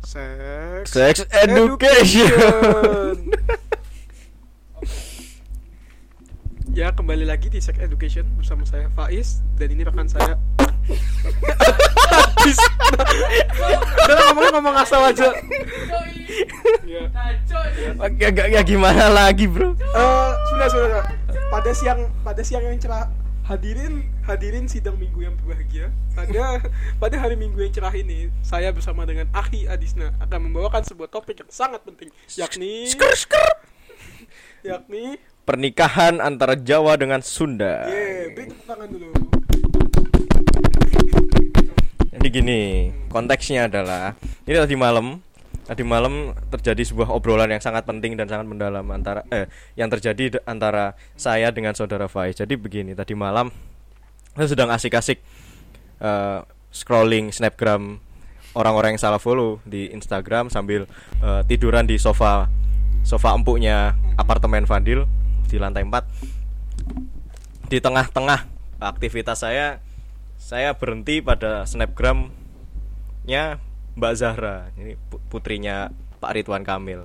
Sex 0.00 0.88
Sex 0.88 1.14
education. 1.28 3.28
Ya 6.70 6.94
kembali 6.94 7.26
lagi 7.26 7.50
di 7.50 7.58
Sex 7.58 7.82
Education 7.82 8.22
bersama 8.38 8.62
saya 8.62 8.86
Faiz 8.94 9.42
dan 9.58 9.74
ini 9.74 9.82
rekan 9.82 10.06
saya. 10.06 10.38
Habis. 12.08 12.58
Udah 14.06 14.16
ngomong 14.30 14.54
ngomong 14.54 14.76
asal 14.78 15.02
aja. 15.02 15.34
Ya. 16.86 17.10
ya, 18.16 18.28
ya, 18.32 18.44
ya 18.48 18.60
gimana 18.62 19.10
lagi, 19.10 19.50
Bro? 19.50 19.74
Eh, 19.76 20.32
sudah 20.54 20.68
sudah. 20.70 21.02
Pada 21.50 21.70
siang 21.74 22.06
pada 22.22 22.40
siang 22.40 22.62
yang 22.62 22.78
cerah 22.78 23.10
hadirin 23.50 24.06
hadirin 24.30 24.70
sidang 24.70 24.94
minggu 24.94 25.26
yang 25.26 25.34
berbahagia. 25.34 25.90
Pada 26.14 26.62
pada 27.02 27.16
hari 27.18 27.34
minggu 27.34 27.58
yang 27.58 27.74
cerah 27.74 27.90
ini 27.90 28.30
saya 28.46 28.70
bersama 28.70 29.02
dengan 29.02 29.26
Ahi 29.34 29.66
Adisna 29.66 30.14
akan 30.22 30.50
membawakan 30.50 30.86
sebuah 30.86 31.10
topik 31.10 31.42
yang 31.42 31.50
sangat 31.50 31.82
penting 31.82 32.14
yakni 32.38 32.86
yakni 34.62 35.18
Pernikahan 35.50 36.22
antara 36.22 36.54
Jawa 36.54 36.94
dengan 36.94 37.18
Sunda. 37.26 37.90
yeah, 37.90 38.30
beri 38.30 38.54
tepuk 38.54 38.66
tangan 38.70 38.86
dulu. 38.86 39.10
Jadi 42.14 42.26
gini, 42.30 42.60
konteksnya 43.10 43.66
adalah 43.66 44.14
ini 44.46 44.54
tadi 44.54 44.76
malam, 44.78 45.18
tadi 45.66 45.82
malam 45.82 46.38
terjadi 46.54 46.86
sebuah 46.86 47.10
obrolan 47.10 47.50
yang 47.50 47.58
sangat 47.58 47.82
penting 47.82 48.14
dan 48.14 48.30
sangat 48.30 48.46
mendalam 48.46 48.84
antara 48.94 49.26
eh 49.34 49.50
yang 49.74 49.90
terjadi 49.90 50.38
antara 50.46 50.94
saya 51.18 51.50
dengan 51.50 51.74
saudara 51.74 52.06
Faiz. 52.06 52.38
Jadi 52.38 52.54
begini, 52.54 52.94
tadi 52.94 53.18
malam 53.18 53.50
saya 54.34 54.48
sedang 54.48 54.70
asik-asik 54.70 55.18
eh, 56.00 56.40
scrolling 56.70 57.34
snapgram 57.34 57.98
orang-orang 58.54 58.94
yang 58.94 59.02
salah 59.02 59.22
follow 59.22 59.62
di 59.66 59.90
Instagram 59.90 60.50
sambil 60.50 60.86
eh, 61.22 61.42
tiduran 61.46 61.86
di 61.86 61.98
sofa 61.98 62.46
sofa 63.02 63.32
empuknya 63.32 63.96
apartemen 64.20 64.68
Fadil 64.68 65.08
di 65.48 65.56
lantai 65.58 65.82
4 65.82 67.70
di 67.70 67.78
tengah-tengah 67.78 68.46
aktivitas 68.82 69.46
saya 69.46 69.78
saya 70.40 70.74
berhenti 70.74 71.20
pada 71.20 71.68
snapgramnya 71.68 73.60
Mbak 73.94 74.12
Zahra 74.16 74.72
ini 74.74 74.96
pu- 74.96 75.20
putrinya 75.28 75.92
Pak 76.18 76.32
Ridwan 76.36 76.64
Kamil. 76.64 77.04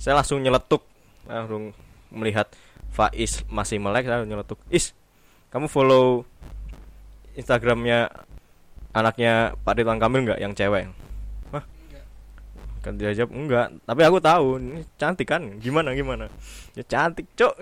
Saya 0.00 0.18
langsung 0.18 0.40
nyeletuk 0.40 0.82
langsung 1.28 1.76
melihat 2.08 2.48
Faiz 2.90 3.44
masih 3.50 3.76
melek 3.76 4.08
saya 4.08 4.24
nyeletuk 4.24 4.56
is 4.72 4.96
kamu 5.56 5.72
follow 5.72 6.28
Instagramnya 7.32 8.12
anaknya 8.92 9.56
Pak 9.64 9.80
Ridwan 9.80 9.96
Kamil 9.96 10.28
nggak 10.28 10.40
yang 10.44 10.52
cewek? 10.52 10.92
Kan 12.84 13.00
dia 13.00 13.16
jawab 13.16 13.32
enggak. 13.32 13.72
Tapi 13.88 14.00
aku 14.04 14.20
tahu 14.20 14.60
ini 14.60 14.84
cantik 15.00 15.24
kan? 15.32 15.56
Gimana 15.56 15.96
gimana? 15.96 16.28
Ya 16.76 16.84
cantik 16.84 17.24
cok 17.32 17.56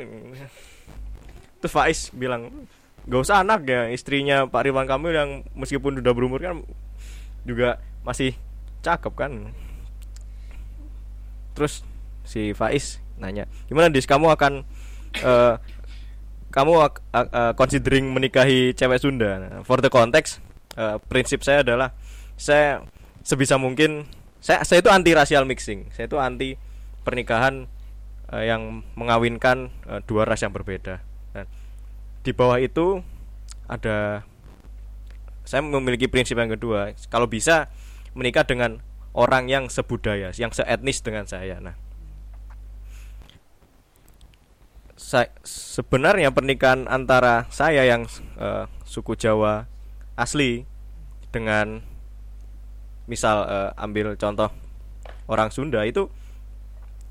terus 1.63 1.73
Faiz 1.73 2.13
bilang 2.13 2.69
gak 3.09 3.25
usah 3.25 3.41
anak 3.41 3.65
ya 3.65 3.89
istrinya 3.89 4.45
Pak 4.51 4.67
Ridwan 4.67 4.91
Kamil 4.91 5.15
yang 5.15 5.31
meskipun 5.57 5.97
udah 6.03 6.13
berumur 6.13 6.43
kan 6.43 6.67
juga 7.47 7.79
masih 8.03 8.35
cakep 8.83 9.15
kan? 9.15 9.55
Terus 11.55 11.87
si 12.27 12.59
Faiz 12.59 12.99
nanya 13.23 13.47
gimana 13.71 13.87
dis? 13.87 14.05
Kamu 14.05 14.35
akan 14.35 14.67
eh, 15.23 15.55
kamu 16.55 16.73
ak- 16.87 17.03
eh, 17.11 17.53
considering 17.59 18.15
menikahi 18.15 18.79
cewek 18.79 19.03
Sunda. 19.03 19.59
For 19.67 19.83
the 19.83 19.91
context 19.91 20.39
eh, 20.79 21.03
prinsip 21.11 21.43
saya 21.43 21.67
adalah 21.67 21.91
saya 22.39 22.87
sebisa 23.27 23.59
mungkin 23.59 24.07
saya 24.39 24.63
saya 24.63 24.79
itu 24.79 24.91
anti 24.95 25.11
racial 25.19 25.43
mixing. 25.51 25.91
Saya 25.91 26.07
itu 26.07 26.23
anti 26.23 26.55
pernikahan 27.03 27.67
eh, 28.31 28.47
yang 28.47 28.87
mengawinkan 28.95 29.75
eh, 29.91 30.01
dua 30.07 30.23
ras 30.23 30.47
yang 30.47 30.55
berbeda. 30.55 31.03
Nah, 31.35 31.51
di 32.23 32.31
bawah 32.31 32.63
itu 32.63 33.03
ada 33.67 34.23
saya 35.43 35.61
memiliki 35.61 36.07
prinsip 36.07 36.39
yang 36.39 36.55
kedua. 36.55 36.95
Kalau 37.11 37.27
bisa 37.27 37.67
menikah 38.15 38.47
dengan 38.47 38.79
orang 39.11 39.51
yang 39.51 39.67
sebudaya 39.67 40.31
yang 40.39 40.55
seetnis 40.55 41.03
dengan 41.03 41.27
saya. 41.27 41.59
Nah 41.59 41.84
sa- 45.05 45.33
sebenarnya 45.45 46.33
pernikahan 46.33 46.89
antara 46.89 47.45
saya 47.53 47.85
yang 47.85 48.09
eh, 48.41 48.65
suku 48.89 49.13
Jawa 49.21 49.69
asli 50.17 50.65
dengan 51.29 51.85
misal 53.05 53.45
eh, 53.45 53.71
ambil 53.77 54.17
contoh 54.17 54.49
orang 55.29 55.53
Sunda 55.53 55.85
itu 55.85 56.09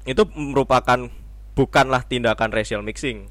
itu 0.10 0.26
merupakan 0.34 1.06
bukanlah 1.54 2.02
tindakan 2.10 2.50
racial 2.50 2.82
mixing. 2.82 3.30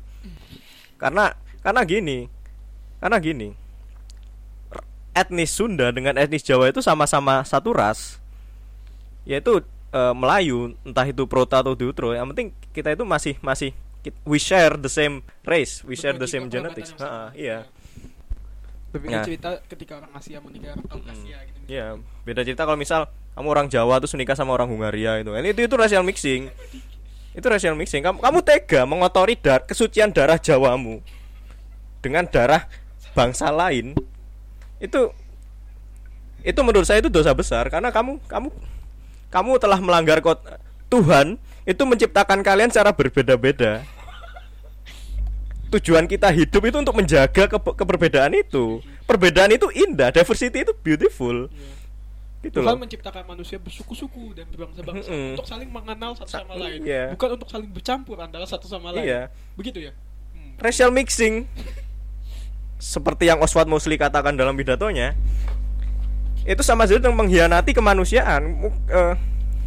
Karena 0.94 1.34
karena 1.66 1.82
gini 1.82 2.30
karena 3.02 3.18
gini 3.18 3.58
etnis 5.10 5.50
Sunda 5.50 5.90
dengan 5.90 6.14
etnis 6.14 6.46
Jawa 6.46 6.70
itu 6.70 6.78
sama-sama 6.78 7.42
satu 7.42 7.74
ras 7.74 8.22
yaitu 9.26 9.66
eh, 9.90 10.14
Melayu 10.14 10.78
entah 10.86 11.02
itu 11.02 11.26
Prota 11.26 11.66
atau 11.66 11.74
Deutro 11.74 12.14
yang 12.14 12.30
penting 12.30 12.54
kita 12.70 12.94
itu 12.94 13.02
masih 13.02 13.34
masih 13.42 13.74
we 14.26 14.38
share 14.38 14.74
the 14.74 14.90
same 14.90 15.22
race 15.46 15.86
we 15.86 15.94
share 15.94 16.16
the 16.18 16.26
same 16.26 16.50
genetics 16.50 16.90
sama. 16.98 17.30
iya 17.38 17.66
Lebih 18.92 19.08
Nah. 19.08 19.24
cerita 19.24 19.50
ketika 19.72 20.04
orang 20.04 20.12
Asia 20.12 20.36
menikah 20.44 20.76
orang 20.76 20.84
Kaukasia 20.84 21.38
gitu. 21.48 21.58
Iya, 21.64 21.96
beda 22.28 22.44
cerita 22.44 22.68
kalau 22.68 22.76
misal 22.76 23.08
kamu 23.32 23.48
orang 23.48 23.66
Jawa 23.72 23.96
terus 24.04 24.12
nikah 24.20 24.36
sama 24.36 24.52
orang 24.52 24.68
Hungaria 24.68 25.16
itu. 25.16 25.32
Ini 25.32 25.48
itu 25.56 25.64
itu 25.64 25.74
racial 25.80 26.04
mixing. 26.04 26.52
Itu 27.32 27.46
racial 27.48 27.72
mixing. 27.72 28.04
Kamu 28.04 28.20
kamu 28.20 28.38
tega 28.44 28.84
mengotori 28.84 29.40
dar 29.40 29.64
kesucian 29.64 30.12
darah 30.12 30.36
Jawamu 30.36 31.00
dengan 32.04 32.28
darah 32.28 32.68
bangsa 33.16 33.48
lain. 33.48 33.96
Itu 34.76 35.16
itu 36.44 36.60
menurut 36.60 36.84
saya 36.84 37.00
itu 37.00 37.08
dosa 37.08 37.32
besar 37.32 37.72
karena 37.72 37.88
kamu 37.88 38.20
kamu 38.28 38.52
kamu 39.32 39.50
telah 39.56 39.80
melanggar 39.80 40.20
kot 40.20 40.44
Tuhan 40.92 41.40
itu 41.62 41.82
menciptakan 41.82 42.42
kalian 42.42 42.68
secara 42.68 42.90
berbeda-beda. 42.90 43.82
Tujuan 45.72 46.04
kita 46.04 46.28
hidup 46.28 46.62
itu 46.68 46.76
untuk 46.76 46.92
menjaga 46.92 47.48
ke- 47.48 47.76
keperbedaan 47.78 48.36
itu. 48.36 48.84
Perbedaan 49.08 49.48
itu 49.50 49.72
indah, 49.72 50.12
diversity 50.12 50.68
itu 50.68 50.76
beautiful. 50.76 51.48
Gitu 52.42 52.58
Tuhan 52.58 52.74
loh. 52.74 52.82
menciptakan 52.82 53.22
manusia 53.24 53.56
bersuku-suku 53.56 54.34
dan 54.34 54.50
berbangsa-bangsa 54.50 55.08
Mm-mm. 55.08 55.38
untuk 55.38 55.46
saling 55.46 55.70
mengenal 55.70 56.12
satu 56.18 56.26
Sa- 56.28 56.42
sama 56.42 56.58
lain, 56.58 56.82
iya. 56.82 57.14
bukan 57.14 57.38
untuk 57.38 57.46
saling 57.46 57.70
bercampur 57.70 58.18
antara 58.18 58.42
satu 58.44 58.66
sama 58.66 58.90
lain. 58.90 59.06
Iya. 59.06 59.20
Begitu 59.54 59.78
ya? 59.78 59.92
Hmm. 60.34 60.58
racial 60.58 60.90
mixing 60.90 61.46
seperti 62.82 63.30
yang 63.30 63.38
Oswald 63.38 63.70
Mosley 63.70 63.94
katakan 63.94 64.34
dalam 64.34 64.58
pidatonya 64.58 65.14
itu 66.42 66.66
sama 66.66 66.82
saja 66.82 66.98
dengan 66.98 67.14
mengkhianati 67.22 67.70
kemanusiaan 67.70 68.42
kit- 68.58 68.82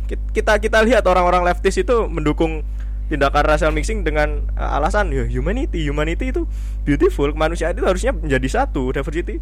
kita 0.07 0.61
kita 0.61 0.79
lihat 0.85 1.03
orang-orang 1.09 1.43
leftist 1.45 1.81
itu 1.81 2.05
mendukung 2.05 2.61
tindakan 3.05 3.45
racial 3.45 3.69
mixing 3.69 4.01
dengan 4.01 4.45
eh, 4.57 4.75
alasan 4.77 5.13
ya 5.13 5.25
humanity 5.29 5.85
humanity 5.85 6.33
itu 6.33 6.49
beautiful 6.81 7.29
kemanusiaan 7.29 7.77
itu 7.77 7.85
harusnya 7.85 8.13
menjadi 8.13 8.47
satu 8.63 8.93
diversity. 8.93 9.37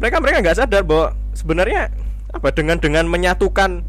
Mereka 0.00 0.18
mereka 0.18 0.42
nggak 0.42 0.58
sadar 0.58 0.82
bahwa 0.82 1.14
sebenarnya 1.36 1.92
apa 2.34 2.50
dengan 2.50 2.82
dengan 2.82 3.06
menyatukan 3.06 3.86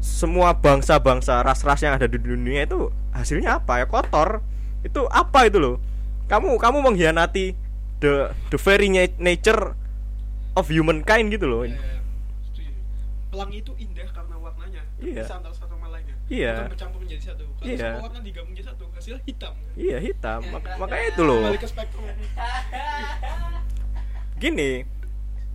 semua 0.00 0.56
bangsa-bangsa 0.56 1.44
ras-ras 1.44 1.84
yang 1.84 2.00
ada 2.00 2.08
di 2.08 2.16
dunia 2.16 2.64
itu 2.64 2.88
hasilnya 3.12 3.60
apa? 3.60 3.84
Ya 3.84 3.86
kotor. 3.86 4.40
Itu 4.80 5.04
apa 5.12 5.44
itu 5.44 5.60
loh? 5.60 5.76
Kamu 6.32 6.56
kamu 6.56 6.78
mengkhianati 6.80 7.52
the 8.00 8.32
the 8.48 8.56
very 8.56 8.88
na- 8.88 9.12
nature 9.20 9.76
of 10.56 10.72
humankind 10.72 11.28
gitu 11.30 11.46
loh. 11.46 11.62
Ya, 11.68 11.76
ya, 11.76 12.00
setuju. 12.48 12.72
Pelangi 13.28 13.58
itu 13.60 13.72
indah 13.76 14.08
Iya. 15.00 15.24
bisa 15.24 15.34
antara 15.36 15.54
satu 15.54 15.72
sama 15.72 15.88
lainnya. 15.88 16.14
Iya. 16.28 16.52
Bukan 16.54 16.72
bercampur 16.72 16.98
menjadi 17.00 17.22
satu. 17.26 17.44
Kalau 17.50 17.66
Iya. 17.66 17.88
semua 17.90 18.02
warna 18.04 18.20
digabung 18.20 18.52
jadi 18.52 18.66
satu, 18.66 18.84
hasilnya 18.92 19.20
hitam. 19.24 19.54
iya 19.74 19.96
hitam 19.98 20.40
Mak- 20.46 20.76
makanya 20.76 21.04
itu 21.08 21.22
loh 21.24 21.40
Kembali 21.40 21.58
ke 21.58 21.68
spektrum. 21.68 22.04
gini 24.36 24.84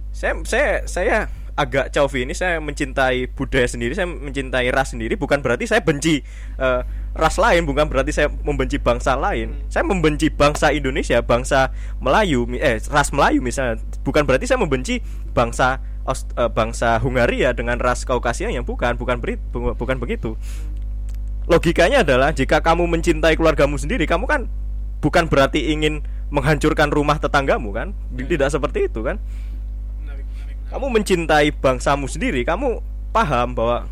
saya 0.09 0.33
saya 0.45 0.69
saya 0.86 1.18
agak 1.56 1.88
ini 2.13 2.36
saya 2.36 2.59
mencintai 2.59 3.31
budaya 3.31 3.63
sendiri 3.65 3.95
saya 3.95 4.06
mencintai 4.06 4.68
ras 4.69 4.92
sendiri 4.92 5.15
bukan 5.15 5.39
berarti 5.39 5.65
saya 5.65 5.80
benci 5.80 6.19
eh, 6.57 6.81
ras 7.15 7.36
lain 7.39 7.63
bukan 7.63 7.88
berarti 7.88 8.12
saya 8.12 8.27
membenci 8.27 8.75
bangsa 8.75 9.15
lain 9.15 9.56
Hmm. 9.56 9.63
saya 9.71 9.83
membenci 9.83 10.27
bangsa 10.27 10.69
Indonesia 10.69 11.24
bangsa 11.24 11.71
Melayu 11.97 12.44
eh 12.56 12.77
ras 12.92 13.09
Melayu 13.09 13.39
misalnya 13.39 13.80
bukan 14.03 14.27
berarti 14.27 14.45
saya 14.45 14.59
membenci 14.59 15.00
bangsa 15.31 15.80
Aus- 16.06 16.30
eh, 16.38 16.50
bangsa 16.54 17.02
Hungaria 17.02 17.50
dengan 17.57 17.81
ras 17.81 18.06
Kaukasia 18.06 18.54
yang 18.54 18.62
bukan 18.62 18.94
bukan 18.94 19.18
beri, 19.18 19.42
bu- 19.52 19.74
bukan 19.74 19.98
begitu. 19.98 20.38
Logikanya 21.50 22.06
adalah 22.06 22.30
jika 22.34 22.62
kamu 22.62 22.86
mencintai 22.90 23.38
keluargamu 23.38 23.78
sendiri 23.78 24.06
kamu 24.10 24.25
kan 24.25 24.42
bukan 25.02 25.30
berarti 25.30 25.74
ingin 25.74 26.02
menghancurkan 26.34 26.90
rumah 26.90 27.22
tetanggamu 27.22 27.69
kan? 27.74 27.94
Ya. 28.18 28.25
tidak 28.25 28.50
seperti 28.54 28.90
itu 28.90 29.02
kan? 29.06 29.22
Kamu 30.74 30.90
mencintai 30.90 31.54
bangsamu 31.54 32.10
sendiri 32.10 32.42
kamu 32.42 32.81
paham 33.13 33.54
bahwa 33.54 33.86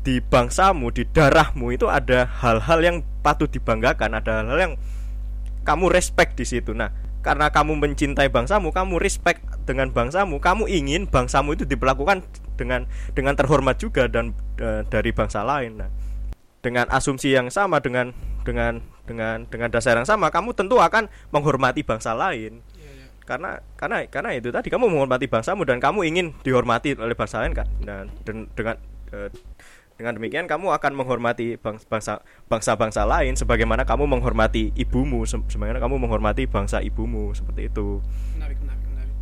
di 0.00 0.24
bangsamu 0.24 0.88
di 0.88 1.04
darahmu 1.04 1.76
itu 1.76 1.84
ada 1.88 2.24
hal-hal 2.40 2.80
yang 2.80 2.96
patut 3.20 3.52
dibanggakan 3.52 4.16
ada 4.16 4.40
hal-hal 4.40 4.58
yang 4.58 4.74
kamu 5.68 5.92
respect 5.92 6.40
di 6.40 6.48
situ. 6.48 6.72
Nah 6.72 6.88
karena 7.20 7.52
kamu 7.52 7.76
mencintai 7.76 8.32
bangsamu 8.32 8.72
kamu 8.72 8.96
respect 8.96 9.44
dengan 9.68 9.92
bangsamu 9.92 10.40
kamu 10.40 10.64
ingin 10.72 11.04
bangsamu 11.04 11.52
itu 11.52 11.68
diperlakukan 11.68 12.24
dengan 12.56 12.88
dengan 13.12 13.36
terhormat 13.36 13.76
juga 13.76 14.08
dan 14.08 14.32
e, 14.56 14.84
dari 14.88 15.12
bangsa 15.12 15.44
lain. 15.44 15.80
Nah 15.80 15.90
dengan 16.60 16.86
asumsi 16.92 17.32
yang 17.32 17.48
sama 17.48 17.80
dengan 17.80 18.12
dengan 18.44 18.84
dengan 19.08 19.48
dengan 19.48 19.68
dasar 19.72 19.96
yang 19.96 20.08
sama 20.08 20.28
kamu 20.28 20.52
tentu 20.52 20.76
akan 20.76 21.08
menghormati 21.32 21.80
bangsa 21.80 22.12
lain. 22.12 22.60
Iya, 22.76 22.90
iya. 22.92 23.06
karena 23.24 23.50
karena 23.80 24.04
karena 24.08 24.30
itu 24.36 24.52
tadi 24.52 24.68
kamu 24.68 24.92
menghormati 24.92 25.26
bangsamu 25.28 25.64
dan 25.64 25.80
kamu 25.80 26.04
ingin 26.04 26.26
dihormati 26.44 26.96
oleh 27.00 27.16
bangsa 27.16 27.40
lain 27.44 27.56
kan 27.56 27.68
dan, 27.80 28.12
dan 28.28 28.36
dengan 28.52 28.76
eh, 29.12 29.32
dengan 30.00 30.16
demikian 30.16 30.48
kamu 30.48 30.72
akan 30.72 30.96
menghormati 30.96 31.60
bang- 31.60 31.76
bangsa 31.84 32.24
bangsa-bangsa 32.48 33.04
lain 33.04 33.36
sebagaimana 33.36 33.84
kamu 33.84 34.08
menghormati 34.08 34.72
ibumu 34.72 35.28
se- 35.28 35.44
sebagaimana 35.52 35.76
kamu 35.76 36.00
menghormati 36.00 36.48
bangsa 36.48 36.80
ibumu 36.80 37.36
seperti 37.36 37.68
itu. 37.68 38.00
Menarik 38.40 38.56
menarik 38.64 38.84
menarik. 38.88 39.16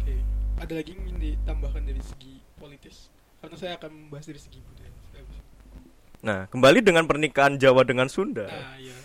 Oke 0.00 0.16
ada 0.56 0.72
lagi 0.80 0.96
yang 0.96 1.00
ingin 1.04 1.16
ditambahkan 1.20 1.84
dari 1.84 2.00
segi 2.00 2.40
politis? 2.56 3.12
Karena 3.44 3.56
saya 3.60 3.76
akan 3.76 3.90
membahas 3.92 4.24
dari 4.32 4.40
segi 4.40 4.64
budaya. 4.64 4.88
Nah 6.24 6.48
kembali 6.48 6.80
dengan 6.80 7.04
pernikahan 7.04 7.60
Jawa 7.60 7.84
dengan 7.84 8.08
Sunda. 8.08 8.48
Nah 8.48 8.80
iya. 8.80 8.96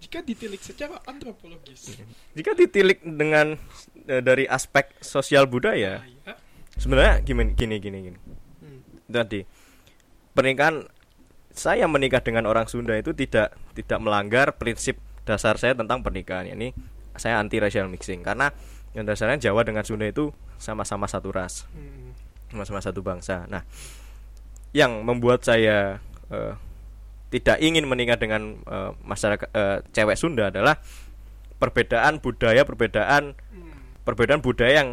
Jika 0.00 0.24
ditilik 0.24 0.64
secara 0.64 0.96
antropologis. 1.04 2.00
Jika 2.32 2.56
ditilik 2.56 3.04
dengan 3.04 3.60
eh, 4.08 4.24
dari 4.24 4.48
aspek 4.48 4.96
sosial 5.04 5.44
budaya 5.44 6.00
nah, 6.00 6.08
iya. 6.08 6.34
sebenarnya 6.80 7.20
gini 7.20 7.52
gini 7.52 7.76
gini 7.76 7.98
gini. 8.08 8.18
Hmm. 8.64 8.80
tadi 9.12 9.63
pernikahan 10.34 10.90
saya 11.54 11.86
menikah 11.86 12.18
dengan 12.20 12.50
orang 12.50 12.66
Sunda 12.66 12.98
itu 12.98 13.14
tidak 13.14 13.54
tidak 13.78 13.98
melanggar 14.02 14.58
prinsip 14.58 14.98
dasar 15.22 15.54
saya 15.56 15.78
tentang 15.78 16.02
pernikahan 16.02 16.50
ini 16.50 16.74
saya 17.14 17.38
anti 17.38 17.62
racial 17.62 17.86
mixing 17.86 18.26
karena 18.26 18.50
yang 18.92 19.06
dasarnya 19.06 19.38
Jawa 19.50 19.62
dengan 19.62 19.86
Sunda 19.86 20.04
itu 20.10 20.34
sama-sama 20.58 21.06
satu 21.06 21.30
ras 21.30 21.64
Hmm. 21.70 22.10
sama-sama 22.50 22.82
satu 22.82 23.00
bangsa 23.06 23.46
nah 23.46 23.62
yang 24.74 25.06
membuat 25.06 25.46
saya 25.46 26.02
eh, 26.34 26.54
tidak 27.30 27.62
ingin 27.62 27.86
menikah 27.86 28.18
dengan 28.18 28.58
eh, 28.66 28.90
masyarakat 29.06 29.48
eh, 29.54 29.78
cewek 29.94 30.18
Sunda 30.18 30.50
adalah 30.50 30.82
perbedaan 31.62 32.18
budaya 32.18 32.66
perbedaan 32.66 33.38
Hmm. 33.54 33.78
perbedaan 34.02 34.42
budaya 34.42 34.82
yang 34.82 34.90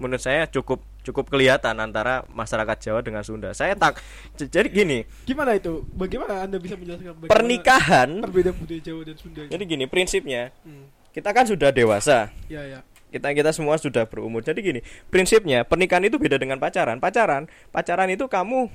menurut 0.00 0.24
saya 0.24 0.48
cukup 0.48 0.80
cukup 1.08 1.32
kelihatan 1.32 1.74
antara 1.80 2.28
masyarakat 2.28 2.76
Jawa 2.78 3.00
dengan 3.00 3.24
Sunda. 3.24 3.56
Saya 3.56 3.72
tak 3.72 3.98
jadi 4.36 4.68
gini, 4.68 4.98
gimana 5.24 5.56
itu 5.56 5.82
bagaimana 5.96 6.44
anda 6.44 6.60
bisa 6.60 6.76
menjelaskan 6.76 7.26
pernikahan 7.26 8.08
perbedaan 8.20 8.56
budaya 8.60 8.80
Jawa 8.84 9.02
dan 9.08 9.16
Sunda 9.16 9.42
jadi 9.48 9.62
gini 9.64 9.84
prinsipnya 9.88 10.52
hmm. 10.62 11.12
kita 11.16 11.32
kan 11.32 11.48
sudah 11.48 11.72
dewasa. 11.72 12.28
ya 12.46 12.62
ya 12.68 12.80
Kita 13.08 13.32
kita 13.32 13.56
semua 13.56 13.80
sudah 13.80 14.04
berumur. 14.04 14.44
Jadi 14.44 14.60
gini, 14.60 14.80
prinsipnya 15.08 15.64
pernikahan 15.64 16.04
itu 16.04 16.20
beda 16.20 16.36
dengan 16.36 16.60
pacaran. 16.60 17.00
Pacaran, 17.00 17.48
pacaran 17.72 18.12
itu 18.12 18.28
kamu 18.28 18.68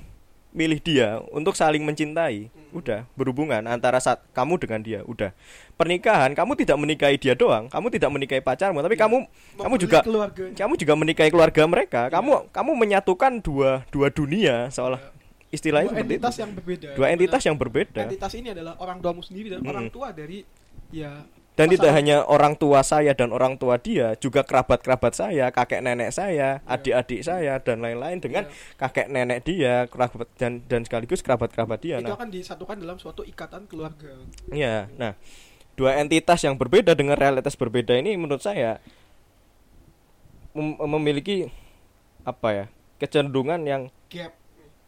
milih 0.54 0.78
dia 0.78 1.18
untuk 1.28 1.52
saling 1.52 1.82
mencintai. 1.82 2.48
Udah, 2.70 3.06
berhubungan 3.14 3.62
antara 3.64 3.98
saat 3.98 4.22
kamu 4.30 4.58
dengan 4.58 4.82
dia, 4.82 5.00
udah. 5.02 5.30
Pernikahan 5.74 6.34
kamu 6.34 6.54
tidak 6.54 6.74
menikahi 6.74 7.18
dia 7.18 7.34
doang, 7.34 7.66
kamu 7.66 7.86
tidak 7.90 8.10
menikahi 8.10 8.38
pacarmu, 8.38 8.78
tapi 8.78 8.94
kamu 8.94 9.26
kamu 9.54 9.66
Memilih 9.68 9.82
juga 9.82 9.98
keluarganya. 10.02 10.54
kamu 10.56 10.72
juga 10.74 10.94
menikahi 10.94 11.30
keluarga 11.30 11.62
mereka. 11.66 12.02
Iya. 12.06 12.14
Kamu 12.14 12.32
kamu 12.50 12.70
menyatukan 12.74 13.32
dua 13.38 13.82
dua 13.90 14.10
dunia 14.10 14.70
seolah 14.70 14.98
Iya. 14.98 15.10
istilahnya 15.52 15.90
dua 15.90 16.02
entitas 16.02 16.34
itu. 16.34 16.42
yang 16.42 16.50
berbeda 16.50 16.88
Dua 16.94 17.06
entitas 17.10 17.42
yang 17.42 17.56
berbeda. 17.56 18.00
entitas 18.06 18.32
ini 18.34 18.48
adalah 18.50 18.74
orang 18.78 18.98
tuamu 18.98 19.22
sendiri 19.22 19.54
dan 19.54 19.58
Mm-mm. 19.60 19.70
orang 19.70 19.86
tua 19.86 20.10
dari 20.10 20.42
ya 20.90 21.22
Dan 21.54 21.70
tidak 21.70 21.86
pasangan. 21.86 21.98
hanya 22.02 22.16
orang 22.26 22.54
tua 22.54 22.82
saya 22.82 23.14
dan 23.14 23.30
orang 23.30 23.54
tua 23.54 23.78
dia, 23.78 24.18
juga 24.18 24.42
kerabat-kerabat 24.42 25.14
saya, 25.14 25.48
kakek 25.48 25.80
nenek 25.80 26.10
saya, 26.10 26.58
adik-adik 26.66 27.22
saya 27.22 27.62
dan 27.62 27.78
lain-lain 27.78 28.18
dengan 28.18 28.50
Iya. 28.50 28.74
kakek 28.74 29.06
nenek 29.06 29.38
dia, 29.42 29.86
kerabat 29.86 30.26
dan 30.34 30.66
dan 30.66 30.82
sekaligus 30.82 31.22
kerabat-kerabat 31.22 31.78
dia. 31.78 31.96
itu 31.96 32.10
Nah, 32.10 32.18
akan 32.18 32.28
disatukan 32.28 32.74
dalam 32.74 32.98
suatu 32.98 33.22
ikatan 33.22 33.64
keluarga 33.64 34.18
iya. 34.50 34.90
Nah, 34.94 35.14
dua 35.74 35.94
entitas 35.96 36.42
yang 36.42 36.58
berbeda 36.58 36.90
dengan 36.92 37.14
realitas 37.14 37.54
berbeda 37.54 37.94
ini 37.94 38.14
menurut 38.14 38.42
saya 38.42 38.82
mem- 40.52 40.78
memiliki 40.88 41.50
apa 42.22 42.48
ya? 42.50 42.66
kecenderungan 42.94 43.62
yang 43.62 43.82
gap 44.06 44.32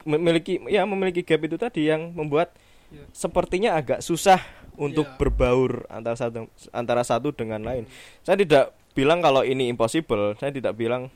memiliki 0.02 0.62
ya 0.66 0.82
memiliki 0.82 1.20
gap 1.20 1.42
itu 1.42 1.54
tadi 1.54 1.86
yang 1.86 2.10
membuat 2.10 2.54
Ya. 2.86 3.02
sepertinya 3.10 3.74
agak 3.74 3.98
susah 3.98 4.38
untuk 4.76 5.04
Ya. 5.04 5.16
berbaur 5.16 5.84
antara 5.88 6.14
satu 6.14 6.46
antara 6.70 7.02
satu 7.02 7.28
dengan 7.30 7.60
lain. 7.60 7.84
Saya 8.20 8.36
tidak 8.36 8.64
bilang 8.92 9.20
kalau 9.20 9.40
ini 9.40 9.66
impossible, 9.66 10.32
saya 10.34 10.48
tidak 10.50 10.72
bilang 10.72 11.08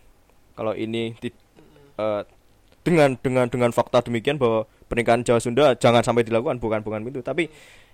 kalau 0.52 0.72
ini 0.72 1.16
ti- 1.16 1.32
eh, 1.94 2.22
dengan 2.80 3.16
dengan 3.16 3.46
dengan 3.46 3.70
fakta 3.70 4.00
demikian 4.00 4.36
bahwa 4.36 4.64
pernikahan 4.86 5.20
Jawa 5.20 5.38
Sunda 5.38 5.72
jangan 5.74 6.00
sampai 6.00 6.22
dilakukan 6.22 6.56
bukan 6.56 6.80
bukan 6.80 7.04
itu, 7.06 7.20
tapi 7.20 7.48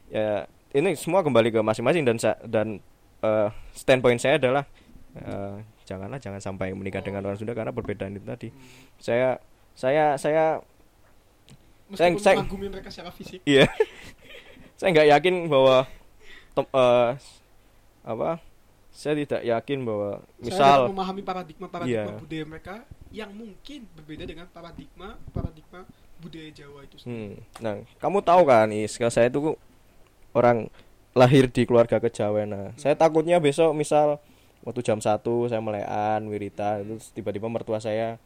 ya 0.07 0.47
ini 0.71 0.95
semua 0.95 1.21
kembali 1.21 1.51
ke 1.51 1.61
masing-masing 1.61 2.03
dan 2.03 2.17
dan 2.43 2.69
eh, 3.21 3.49
standpoint 3.73 4.19
saya 4.19 4.39
adalah 4.39 4.63
eh, 5.15 5.57
janganlah 5.85 6.19
jangan 6.19 6.39
sampai 6.39 6.71
menikah 6.73 7.01
dengan 7.01 7.23
orang 7.23 7.37
Sunda 7.37 7.53
karena 7.53 7.71
perbedaan 7.71 8.15
itu 8.15 8.23
tadi. 8.23 8.49
Saya 8.99 9.39
saya 9.73 10.15
saya 10.17 10.63
meskipun 11.87 12.19
saya- 12.19 12.39
mengagumi 12.39 12.67
mereka 12.67 12.91
secara 12.91 13.11
fisik 13.11 13.41
Iya. 13.45 13.67
saya 14.77 14.89
nggak 14.93 15.09
yakin 15.19 15.35
bahwa 15.49 15.77
tem- 16.53 16.73
eh, 16.73 17.09
apa? 18.03 18.31
Saya 18.93 19.13
tidak 19.13 19.45
yakin 19.45 19.79
bahwa 19.85 20.25
saya 20.41 20.41
misal 20.41 20.79
memahami 20.89 21.21
paradigma 21.21 21.67
paradigma 21.69 22.17
Iya. 22.17 22.17
budaya 22.17 22.45
mereka 22.49 22.75
yang 23.13 23.29
mungkin 23.29 23.85
berbeda 23.93 24.25
dengan 24.25 24.49
paradigma 24.49 25.21
paradigma 25.31 25.85
budaya 26.17 26.49
Jawa 26.49 26.81
itu 26.81 26.97
sendiri. 26.97 27.37
hmm, 27.37 27.61
nah, 27.61 27.77
kamu 28.01 28.25
tahu 28.25 28.43
kan, 28.49 28.73
Is, 28.73 28.97
kalau 28.97 29.13
saya 29.13 29.29
itu 29.29 29.53
orang 30.33 30.73
lahir 31.13 31.49
di 31.49 31.65
keluarga 31.65 32.01
kejawen. 32.01 32.49
Nah, 32.49 32.67
saya 32.77 32.97
takutnya 32.97 33.37
besok 33.37 33.77
misal 33.77 34.17
waktu 34.65 34.81
jam 34.81 34.97
1 34.97 35.45
saya 35.49 35.61
melean, 35.61 36.25
wiritan, 36.29 36.85
terus 36.85 37.13
tiba-tiba 37.13 37.49
mertua 37.49 37.77
saya 37.81 38.17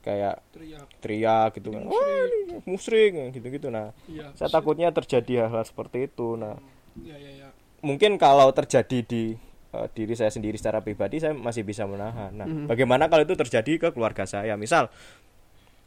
kayak 0.00 0.40
Teriak. 0.50 0.86
teriak 0.98 1.50
gitu 1.54 1.68
kan. 1.70 1.82
Wah, 1.84 2.02
ini 2.24 2.62
musrik 2.64 3.12
gitu-gitu. 3.30 3.68
Nah, 3.68 3.92
Iya. 4.04 4.32
saya 4.32 4.48
takutnya 4.48 4.88
terjadi 4.88 5.44
hal-hal 5.44 5.62
seperti 5.62 6.06
itu. 6.06 6.34
Nah, 6.34 6.56
Iya 6.96 7.14
iya 7.14 7.30
iya. 7.36 7.48
mungkin 7.80 8.16
kalau 8.16 8.48
terjadi 8.50 9.00
di 9.00 9.24
eh, 9.68 9.88
diri 9.92 10.16
saya 10.16 10.28
sendiri 10.28 10.56
secara 10.56 10.80
pribadi 10.80 11.18
saya 11.18 11.30
masih 11.30 11.60
bisa 11.60 11.84
menahan. 11.84 12.32
Nah, 12.32 12.46
Mhm. 12.46 12.66
bagaimana 12.66 13.04
kalau 13.06 13.20
itu 13.20 13.36
terjadi 13.36 13.72
ke 13.78 13.88
keluarga 13.90 14.24
saya? 14.24 14.56
Misal 14.56 14.88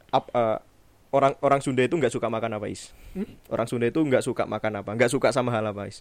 ap- 0.08 0.30
eh, 0.30 0.58
orang 1.10 1.34
orang 1.40 1.58
Sunda 1.58 1.82
itu 1.82 1.92
nggak 1.92 2.10
suka 2.10 2.30
makan 2.30 2.56
apa 2.56 2.70
is? 2.70 2.94
Hmm? 3.10 3.26
Orang 3.48 3.66
Sunda 3.66 3.84
itu 3.84 3.98
nggak 3.98 4.22
suka 4.22 4.46
makan 4.46 4.78
apa? 4.78 4.90
Nggak 4.92 5.10
suka 5.10 5.28
sama 5.28 5.50
hal 5.50 5.66
apa 5.66 5.90
is? 5.90 5.98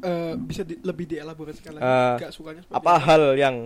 Eh, 0.00 0.34
bisa 0.34 0.64
di- 0.64 0.80
lebih 0.80 1.04
dielaborasikan 1.06 1.76
lagi 1.76 1.84
Nggak 2.18 2.32
sukanya 2.32 2.60
seperti 2.60 2.74
Apa 2.74 2.94
hal 2.98 3.22
yang 3.36 3.56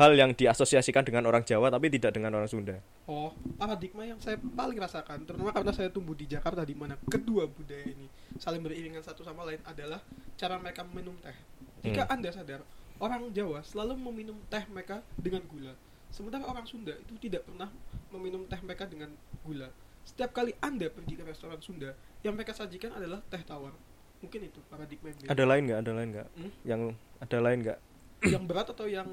hal 0.00 0.16
yang 0.16 0.32
diasosiasikan 0.32 1.04
dengan 1.04 1.28
orang 1.28 1.44
Jawa 1.44 1.68
tapi 1.68 1.92
tidak 1.92 2.16
dengan 2.16 2.32
orang 2.40 2.48
Sunda? 2.48 2.80
Oh, 3.04 3.36
paradigma 3.60 4.08
yang 4.08 4.16
saya 4.16 4.40
paling 4.40 4.80
rasakan, 4.80 5.28
terutama 5.28 5.52
karena 5.52 5.76
saya 5.76 5.92
tumbuh 5.92 6.16
di 6.16 6.24
Jakarta 6.24 6.64
di 6.64 6.72
mana 6.72 6.96
kedua 7.04 7.44
budaya 7.44 7.84
ini 7.84 8.08
saling 8.40 8.64
beriringan 8.64 9.04
satu 9.04 9.20
sama 9.20 9.44
lain 9.44 9.60
adalah 9.68 10.00
cara 10.40 10.56
mereka 10.56 10.88
minum 10.88 11.12
teh. 11.20 11.36
Jika 11.84 12.08
Hmm. 12.08 12.14
Anda 12.16 12.32
sadar, 12.32 12.60
orang 12.96 13.28
Jawa 13.36 13.60
selalu 13.60 14.00
meminum 14.00 14.40
teh 14.48 14.64
mereka 14.72 15.04
dengan 15.20 15.44
gula. 15.52 15.76
Sementara 16.08 16.48
orang 16.48 16.64
Sunda 16.64 16.96
itu 16.96 17.20
tidak 17.20 17.44
pernah 17.44 17.68
meminum 18.08 18.48
teh 18.48 18.60
mereka 18.64 18.88
dengan 18.88 19.12
gula. 19.44 19.68
Setiap 20.08 20.32
kali 20.32 20.56
Anda 20.64 20.88
pergi 20.88 21.12
ke 21.20 21.28
restoran 21.28 21.60
Sunda, 21.60 21.92
yang 22.24 22.32
mereka 22.32 22.56
sajikan 22.56 22.96
adalah 22.96 23.20
teh 23.28 23.44
tawar. 23.44 23.76
Mungkin 24.24 24.48
itu 24.48 24.64
paradigma 24.72 25.12
yang. 25.12 25.28
Ada 25.28 25.44
lain 25.44 25.62
nggak? 25.68 25.78
Ada 25.84 25.92
lain 25.92 26.08
nggak? 26.08 26.28
Hmm? 26.40 26.50
Yang 26.64 26.80
ada 27.20 27.38
lain 27.40 27.58
nggak? 27.60 27.78
yang 28.20 28.44
berat 28.44 28.68
atau 28.68 28.84
yang 28.84 29.08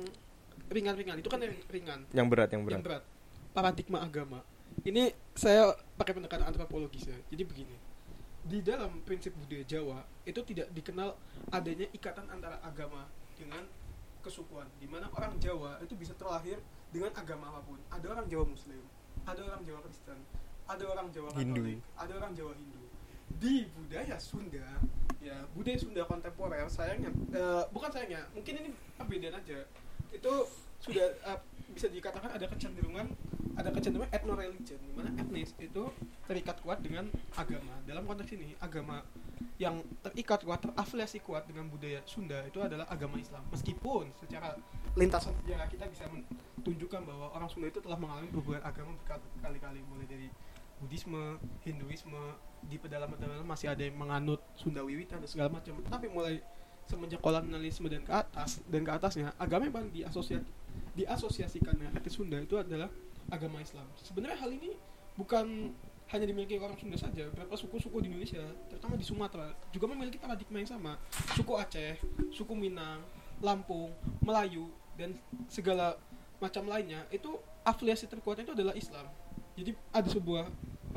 ringan-ringan? 0.72 1.20
Itu 1.20 1.30
kan 1.32 1.40
yang 1.44 1.56
ringan. 1.68 2.00
Yang 2.12 2.28
berat, 2.30 2.50
yang 2.52 2.62
yang 2.64 2.84
berat. 2.84 2.84
berat 2.84 3.04
paradigma 3.58 4.06
agama 4.06 4.46
ini 4.86 5.10
saya 5.34 5.74
pakai 5.98 6.14
pendekatan 6.14 6.46
antropologis 6.46 7.10
ya 7.10 7.18
jadi 7.34 7.42
begini 7.42 7.74
di 8.46 8.62
dalam 8.62 9.02
prinsip 9.02 9.34
budaya 9.34 9.66
Jawa 9.66 10.06
itu 10.30 10.38
tidak 10.46 10.70
dikenal 10.78 11.18
adanya 11.50 11.90
ikatan 11.90 12.30
antara 12.30 12.62
agama 12.62 13.10
dengan 13.34 13.66
kesukuan 14.22 14.70
di 14.78 14.86
mana 14.86 15.10
orang 15.18 15.42
Jawa 15.42 15.82
itu 15.82 15.98
bisa 15.98 16.14
terlahir 16.14 16.62
dengan 16.94 17.10
agama 17.18 17.50
apa 17.50 17.66
pun 17.66 17.82
ada 17.90 18.06
orang 18.14 18.30
Jawa 18.30 18.46
Muslim 18.46 18.86
ada 19.26 19.42
orang 19.42 19.62
Jawa 19.66 19.82
Kristen 19.82 20.20
ada 20.70 20.84
orang 20.86 21.08
Jawa 21.10 21.30
Hindu. 21.34 21.58
Katolik 21.58 21.80
ada 21.98 22.14
orang 22.14 22.32
Jawa 22.38 22.54
Hindu 22.54 22.84
di 23.42 23.66
budaya 23.74 24.16
Sunda 24.22 24.70
ya 25.18 25.38
budaya 25.58 25.78
Sunda 25.82 26.06
kontemporer 26.06 26.70
sayangnya 26.70 27.10
eh, 27.34 27.64
bukan 27.74 27.90
sayangnya 27.90 28.22
mungkin 28.38 28.54
ini 28.62 28.70
perbedaan 29.02 29.42
aja 29.42 29.66
itu 30.14 30.34
sudah 30.82 31.08
uh, 31.26 31.40
bisa 31.74 31.92
dikatakan 31.92 32.32
ada 32.32 32.48
kecenderungan 32.48 33.12
ada 33.58 33.70
kecenderungan 33.74 34.10
ethno 34.14 34.34
religion 34.38 34.78
di 34.82 34.94
mana 34.94 35.10
etnis 35.18 35.52
itu 35.58 35.90
terikat 36.30 36.62
kuat 36.62 36.78
dengan 36.86 37.10
agama. 37.34 37.74
Dalam 37.90 38.06
konteks 38.06 38.30
ini 38.38 38.54
agama 38.62 39.02
yang 39.58 39.82
terikat 40.06 40.46
kuat 40.46 40.62
terafiliasi 40.62 41.26
kuat 41.26 41.50
dengan 41.50 41.66
budaya 41.66 42.06
Sunda 42.06 42.46
itu 42.46 42.62
adalah 42.62 42.86
agama 42.86 43.18
Islam. 43.18 43.42
Meskipun 43.50 44.14
secara 44.22 44.54
lintasan 44.94 45.34
sejarah 45.42 45.66
kita 45.70 45.90
bisa 45.90 46.06
menunjukkan 46.10 47.02
bahwa 47.02 47.34
orang 47.34 47.50
Sunda 47.50 47.68
itu 47.74 47.82
telah 47.82 47.98
mengalami 47.98 48.30
perubahan 48.30 48.62
agama 48.62 48.94
berkali-kali. 49.02 49.82
Mulai 49.90 50.06
dari 50.06 50.28
Buddhisme, 50.78 51.42
Hinduisme 51.66 52.38
di 52.62 52.78
pedalaman-pedalaman 52.78 53.46
masih 53.50 53.74
ada 53.74 53.82
yang 53.82 53.98
menganut 53.98 54.42
Sunda 54.54 54.86
Wiwitan 54.86 55.18
dan 55.18 55.30
segala 55.30 55.50
macam. 55.50 55.82
Tapi 55.90 56.06
mulai 56.14 56.38
semenjak 56.88 57.20
kolonialisme 57.20 57.92
dan 57.92 58.02
ke 58.02 58.14
atas 58.16 58.64
dan 58.66 58.82
ke 58.88 58.92
atasnya 58.92 59.36
agama 59.36 59.68
yang 59.68 59.76
paling 59.76 59.92
diasosiasi 59.92 60.48
diasosiasikan 60.98 61.78
dengan 61.78 61.94
etnis 61.94 62.16
Sunda 62.18 62.40
itu 62.42 62.58
adalah 62.58 62.90
agama 63.30 63.62
Islam. 63.62 63.86
Sebenarnya 64.02 64.38
hal 64.40 64.50
ini 64.56 64.74
bukan 65.20 65.76
hanya 66.08 66.26
dimiliki 66.26 66.56
orang 66.58 66.80
Sunda 66.80 66.96
saja, 66.96 67.28
beberapa 67.28 67.60
suku-suku 67.60 68.00
di 68.00 68.08
Indonesia, 68.08 68.42
terutama 68.72 68.96
di 68.96 69.04
Sumatera, 69.04 69.52
juga 69.76 69.92
memiliki 69.92 70.16
paradigma 70.16 70.64
yang 70.64 70.72
sama. 70.72 70.96
Suku 71.36 71.54
Aceh, 71.60 72.00
suku 72.32 72.56
Minang, 72.56 73.04
Lampung, 73.44 73.92
Melayu, 74.24 74.72
dan 74.96 75.14
segala 75.52 76.00
macam 76.40 76.64
lainnya 76.70 77.04
itu 77.12 77.36
afiliasi 77.68 78.08
terkuatnya 78.08 78.48
itu 78.48 78.56
adalah 78.56 78.74
Islam. 78.78 79.06
Jadi 79.58 79.76
ada 79.92 80.08
sebuah 80.08 80.48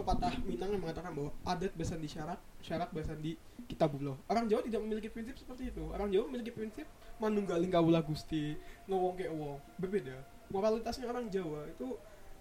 pepatah 0.01 0.33
Minang 0.49 0.73
yang 0.73 0.83
mengatakan 0.83 1.13
bahwa 1.13 1.31
adat 1.45 1.73
besan 1.77 2.01
di 2.01 2.09
syarat, 2.09 2.41
syarat 2.65 2.89
besan 2.91 3.21
di 3.21 3.37
kitabullah. 3.69 4.17
Orang 4.27 4.49
Jawa 4.49 4.65
tidak 4.65 4.81
memiliki 4.81 5.09
prinsip 5.13 5.37
seperti 5.37 5.71
itu. 5.71 5.85
Orang 5.93 6.09
Jawa 6.09 6.25
memiliki 6.33 6.51
prinsip 6.51 6.89
manunggaling 7.21 7.69
kawula 7.69 8.01
Gusti, 8.01 8.57
ngowong 8.89 9.15
ke 9.21 9.29
wong. 9.29 9.61
Berbeda. 9.77 10.17
Moralitasnya 10.51 11.07
orang 11.07 11.29
Jawa 11.29 11.69
itu 11.69 11.95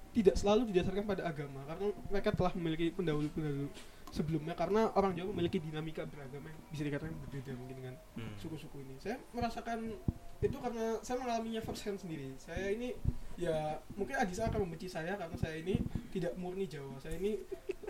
tidak 0.09 0.35
selalu 0.41 0.73
didasarkan 0.73 1.05
pada 1.05 1.23
agama 1.29 1.61
karena 1.69 1.85
mereka 2.09 2.29
telah 2.33 2.51
memiliki 2.57 2.89
pendahulu-pendahulu 2.97 3.69
sebelumnya 4.09 4.57
karena 4.57 4.89
orang 4.97 5.13
Jawa 5.13 5.29
memiliki 5.33 5.61
dinamika 5.61 6.05
beragama 6.05 6.49
yang 6.49 6.59
bisa 6.73 6.83
dikatakan 6.85 7.13
berbeda 7.27 7.51
mungkin 7.57 7.75
dengan 7.77 7.95
Hmm. 8.17 8.33
suku-suku 8.41 8.81
ini. 8.83 8.95
Saya 8.99 9.15
merasakan 9.31 9.95
itu 10.39 10.57
karena 10.59 10.97
saya 11.03 11.19
mengalaminya 11.19 11.61
first 11.63 11.83
hand 11.85 11.99
sendiri. 11.99 12.33
Saya 12.39 12.71
ini 12.73 12.95
ya 13.39 13.79
mungkin 13.95 14.15
Agisa 14.19 14.47
akan 14.47 14.67
membenci 14.67 14.91
saya 14.91 15.15
karena 15.15 15.37
saya 15.39 15.55
ini 15.59 15.79
tidak 16.11 16.35
murni 16.35 16.67
Jawa. 16.67 16.97
Saya 16.99 17.15
ini 17.19 17.39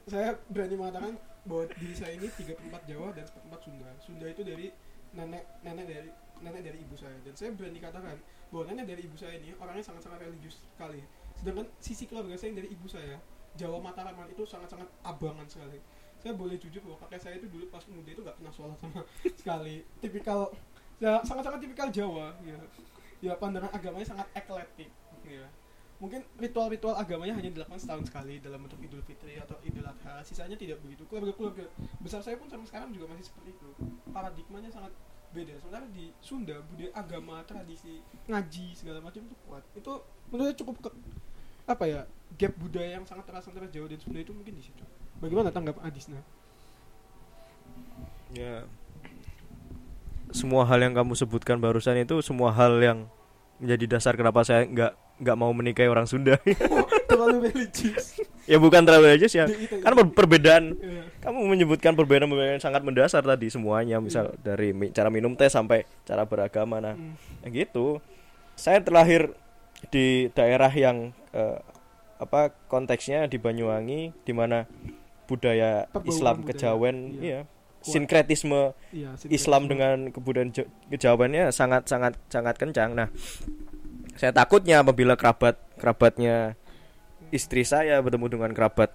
saya 0.09 0.38
berani 0.49 0.75
mengatakan 0.77 1.13
bahwa 1.45 1.65
diri 1.77 1.95
saya 1.95 2.13
ini 2.17 2.27
tiga 2.33 2.53
perempat 2.57 2.83
Jawa 2.89 3.13
dan 3.13 3.25
seperempat 3.25 3.59
Sunda. 3.63 3.89
Sunda 4.01 4.25
itu 4.29 4.41
dari 4.45 4.67
nenek 5.13 5.43
nenek 5.65 5.85
dari 5.89 6.09
nenek 6.39 6.61
dari 6.61 6.77
ibu 6.79 6.95
saya 6.95 7.17
dan 7.25 7.33
saya 7.35 7.51
berani 7.51 7.81
katakan 7.81 8.15
bahwa 8.49 8.63
nenek 8.69 8.85
dari 8.95 9.01
ibu 9.05 9.17
saya 9.17 9.35
ini 9.38 9.53
orangnya 9.57 9.85
sangat-sangat 9.85 10.19
religius 10.25 10.61
sekali. 10.61 11.01
Sedangkan 11.38 11.67
sisi 11.79 12.05
keluarga 12.09 12.35
saya 12.35 12.53
yang 12.53 12.59
dari 12.65 12.69
ibu 12.73 12.88
saya 12.89 13.17
Jawa 13.57 13.81
Mataraman 13.81 14.29
itu 14.29 14.45
sangat-sangat 14.45 14.88
abangan 15.05 15.45
sekali. 15.49 15.81
Saya 16.19 16.35
boleh 16.35 16.59
jujur 16.59 16.83
bahwa 16.83 16.99
kakek 17.07 17.19
saya 17.19 17.35
itu 17.39 17.47
dulu 17.47 17.65
pas 17.71 17.83
muda 17.88 18.09
itu 18.11 18.21
nggak 18.21 18.38
pernah 18.38 18.51
sholat 18.51 18.77
sama 18.77 19.01
sekali. 19.39 19.75
Tipikal 19.99 20.51
ya 20.99 21.23
sangat-sangat 21.23 21.59
tipikal 21.63 21.88
Jawa 21.89 22.35
ya. 22.43 22.59
Ya 23.19 23.33
pandangan 23.35 23.71
agamanya 23.71 24.07
sangat 24.07 24.27
ekletik 24.31 24.91
ya. 25.23 25.47
Mungkin 25.99 26.23
ritual-ritual 26.39 26.95
agamanya 26.95 27.35
hanya 27.35 27.51
dilakukan 27.51 27.75
setahun 27.75 28.07
sekali 28.07 28.39
dalam 28.39 28.63
bentuk 28.63 28.79
Idul 28.79 29.03
Fitri 29.03 29.35
atau 29.35 29.59
Idul 29.63 29.83
Adha. 29.83 30.23
Sisanya 30.23 30.55
tidak 30.55 30.79
begitu. 30.79 31.03
Keluarga-keluarga 31.11 31.67
besar 31.99 32.23
saya 32.23 32.39
pun 32.39 32.47
sampai 32.47 32.67
sekarang 32.71 32.95
juga 32.95 33.11
masih 33.11 33.27
seperti 33.27 33.51
itu. 33.51 33.69
Paradigmanya 34.07 34.71
sangat 34.71 34.95
beda. 35.35 35.59
Sementara 35.59 35.83
di 35.91 36.15
Sunda 36.23 36.63
budaya 36.63 36.95
agama, 36.95 37.43
tradisi, 37.43 37.99
ngaji 38.31 38.67
segala 38.73 39.03
macam 39.03 39.27
itu 39.27 39.35
kuat. 39.43 39.63
Itu 39.75 39.99
menurut 40.31 40.47
saya 40.47 40.57
cukup 40.57 40.75
ke- 40.88 40.95
apa 41.69 41.85
ya 41.85 42.01
gap 42.33 42.53
budaya 42.57 42.97
yang 42.97 43.05
sangat 43.05 43.27
terasa 43.27 43.51
antara 43.51 43.67
Jawa 43.67 43.91
dan 43.91 43.99
Sunda 43.99 44.23
itu 44.23 44.31
mungkin 44.31 44.55
di 44.55 44.63
situ. 44.63 44.83
Bagaimana 45.19 45.51
tanggapan 45.51 45.83
Adisna? 45.85 46.19
Ya. 48.31 48.63
Semua 50.29 50.63
hal 50.63 50.79
yang 50.79 50.93
kamu 50.93 51.17
sebutkan 51.17 51.57
barusan 51.57 51.97
itu 51.97 52.21
semua 52.21 52.53
hal 52.53 52.77
yang 52.79 53.09
menjadi 53.57 53.97
dasar 53.97 54.13
kenapa 54.13 54.45
saya 54.45 54.63
nggak 54.63 54.93
nggak 55.19 55.35
mau 55.35 55.51
menikahi 55.51 55.89
orang 55.91 56.07
Sunda. 56.07 56.39
Terlalu 57.09 57.51
religius. 57.51 58.15
ya 58.47 58.55
bukan 58.55 58.81
terlalu 58.81 59.19
sih 59.21 59.35
ya. 59.35 59.45
Kan 59.83 59.93
per- 59.93 60.15
perbedaan 60.15 60.73
Iya. 60.73 61.03
kamu 61.19 61.38
menyebutkan 61.45 61.91
perbedaan-perbedaan 61.93 62.55
yang 62.55 62.63
sangat 62.63 62.81
mendasar 62.81 63.21
tadi 63.21 63.51
semuanya 63.51 63.99
misal 63.99 64.31
dari 64.39 64.71
mi- 64.71 64.89
cara 64.89 65.11
minum 65.11 65.35
teh 65.35 65.51
sampai 65.51 65.83
cara 66.01 66.23
beragama 66.23 66.79
nah 66.79 66.95
Hmm. 66.95 67.13
ya 67.43 67.65
gitu 67.65 67.99
saya 68.55 68.79
terlahir 68.79 69.35
di 69.89 70.31
daerah 70.31 70.71
yang 70.71 71.11
eh, 71.29 71.57
apa 72.17 72.49
konteksnya 72.65 73.25
di 73.25 73.38
Banyuwangi 73.38 74.15
di 74.23 74.33
mana 74.33 74.65
budaya 75.29 75.86
Islam 76.03 76.41
budaya, 76.41 76.48
kejawen 76.50 76.98
iya. 77.21 77.39
Kuat. 77.79 77.93
sinkretisme 77.95 78.74
Iya, 78.89 79.13
Islam 79.29 79.69
dengan 79.69 80.09
kebudayaan 80.09 80.50
Ja- 80.51 80.67
kejawennya 80.89 81.53
sangat 81.53 81.86
sangat 81.86 82.17
sangat 82.27 82.57
kencang 82.57 82.91
nah 82.91 83.07
saya 84.17 84.33
takutnya 84.33 84.81
apabila 84.81 85.13
kerabat 85.15 85.55
kerabatnya 85.77 86.57
istri 87.29 87.62
saya 87.62 88.01
bertemu 88.01 88.27
dengan 88.27 88.51
kerabat 88.51 88.91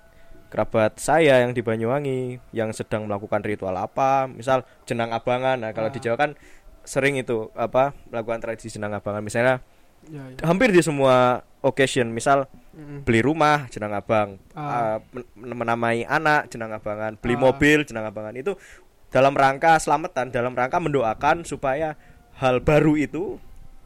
kerabat 0.52 1.00
saya 1.00 1.40
yang 1.40 1.50
di 1.50 1.64
Banyuwangi 1.64 2.38
yang 2.52 2.70
sedang 2.70 3.08
melakukan 3.08 3.40
ritual 3.40 3.72
apa 3.72 4.28
misal 4.28 4.66
jenang 4.84 5.10
abangan 5.10 5.56
nah 5.56 5.70
kalau 5.72 5.88
di 5.88 6.02
Ah. 6.02 6.10
Jawa 6.10 6.16
kan 6.18 6.30
sering 6.84 7.16
itu 7.16 7.48
apa 7.56 7.96
melakukan 8.12 8.44
tradisi 8.44 8.68
jenang 8.68 8.92
abangan 8.92 9.24
misalnya 9.24 9.64
Ya, 10.06 10.20
ya. 10.26 10.36
hampir 10.44 10.68
di 10.68 10.80
semua 10.80 11.40
occasion 11.60 12.08
misal 12.08 12.44
Mm-mm. 12.70 13.02
beli 13.02 13.20
rumah 13.20 13.64
jenang 13.68 13.92
abang 13.92 14.36
Ah. 14.52 14.98
uh, 14.98 15.24
men- 15.34 15.56
menamai 15.56 16.04
anak 16.04 16.48
jenang 16.48 16.70
abangan 16.70 17.16
beli 17.16 17.34
Ah. 17.34 17.40
mobil 17.42 17.78
jenang 17.82 18.04
abangan 18.04 18.34
itu 18.34 18.52
dalam 19.08 19.32
rangka 19.32 19.78
selamatan 19.78 20.28
dalam 20.28 20.52
rangka 20.52 20.76
mendoakan 20.76 21.42
supaya 21.42 21.96
hal 22.34 22.60
baru 22.60 22.98
itu 22.98 23.40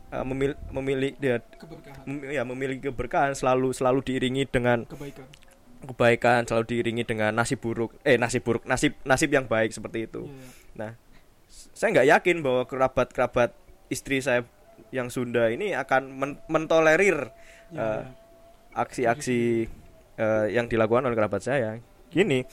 uh, 0.08 0.24
memil- 0.24 0.58
memilih 0.68 1.14
dia 1.14 1.38
Keberkahan, 1.54 2.02
mem- 2.02 2.32
ya 2.32 2.42
memiliki 2.42 2.88
keberkahan 2.88 3.32
selalu 3.32 3.70
selalu 3.70 4.00
diiringi 4.02 4.42
dengan 4.44 4.82
kebaikan. 4.84 5.26
kebaikan 5.84 6.40
selalu 6.42 6.64
diiringi 6.66 7.04
dengan 7.04 7.30
nasib 7.30 7.60
buruk 7.60 7.94
eh 8.02 8.16
nasib 8.16 8.42
buruk 8.42 8.66
nasib 8.66 8.98
nasib 9.02 9.30
yang 9.30 9.44
baik 9.44 9.70
seperti 9.70 10.10
itu 10.10 10.24
Iya, 10.24 10.34
iya. 10.34 10.50
nah 10.74 10.90
saya 11.70 11.88
nggak 11.94 12.08
yakin 12.10 12.36
bahwa 12.40 12.62
kerabat 12.64 13.08
kerabat 13.08 13.50
istri 13.86 14.18
saya 14.18 14.42
yang 14.90 15.08
Sunda 15.08 15.48
ini 15.48 15.72
akan 15.72 16.02
men- 16.08 16.40
mentolerir 16.46 17.28
Iya, 17.68 17.76
eh, 17.76 18.00
iya. 18.00 18.02
aksi-aksi 18.72 19.40
eh, 20.16 20.46
yang 20.50 20.64
dilakukan 20.66 21.04
oleh 21.04 21.12
kerabat 21.12 21.44
saya 21.44 21.76
gini 22.08 22.48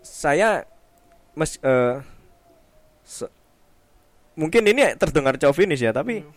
saya 0.00 0.68
mes 1.32 1.56
se- 3.02 3.32
mungkin 4.34 4.68
ini 4.68 4.92
terdengar 4.94 5.40
chauvinis 5.40 5.80
ya 5.80 5.90
tapi 5.90 6.20
Iya. 6.20 6.30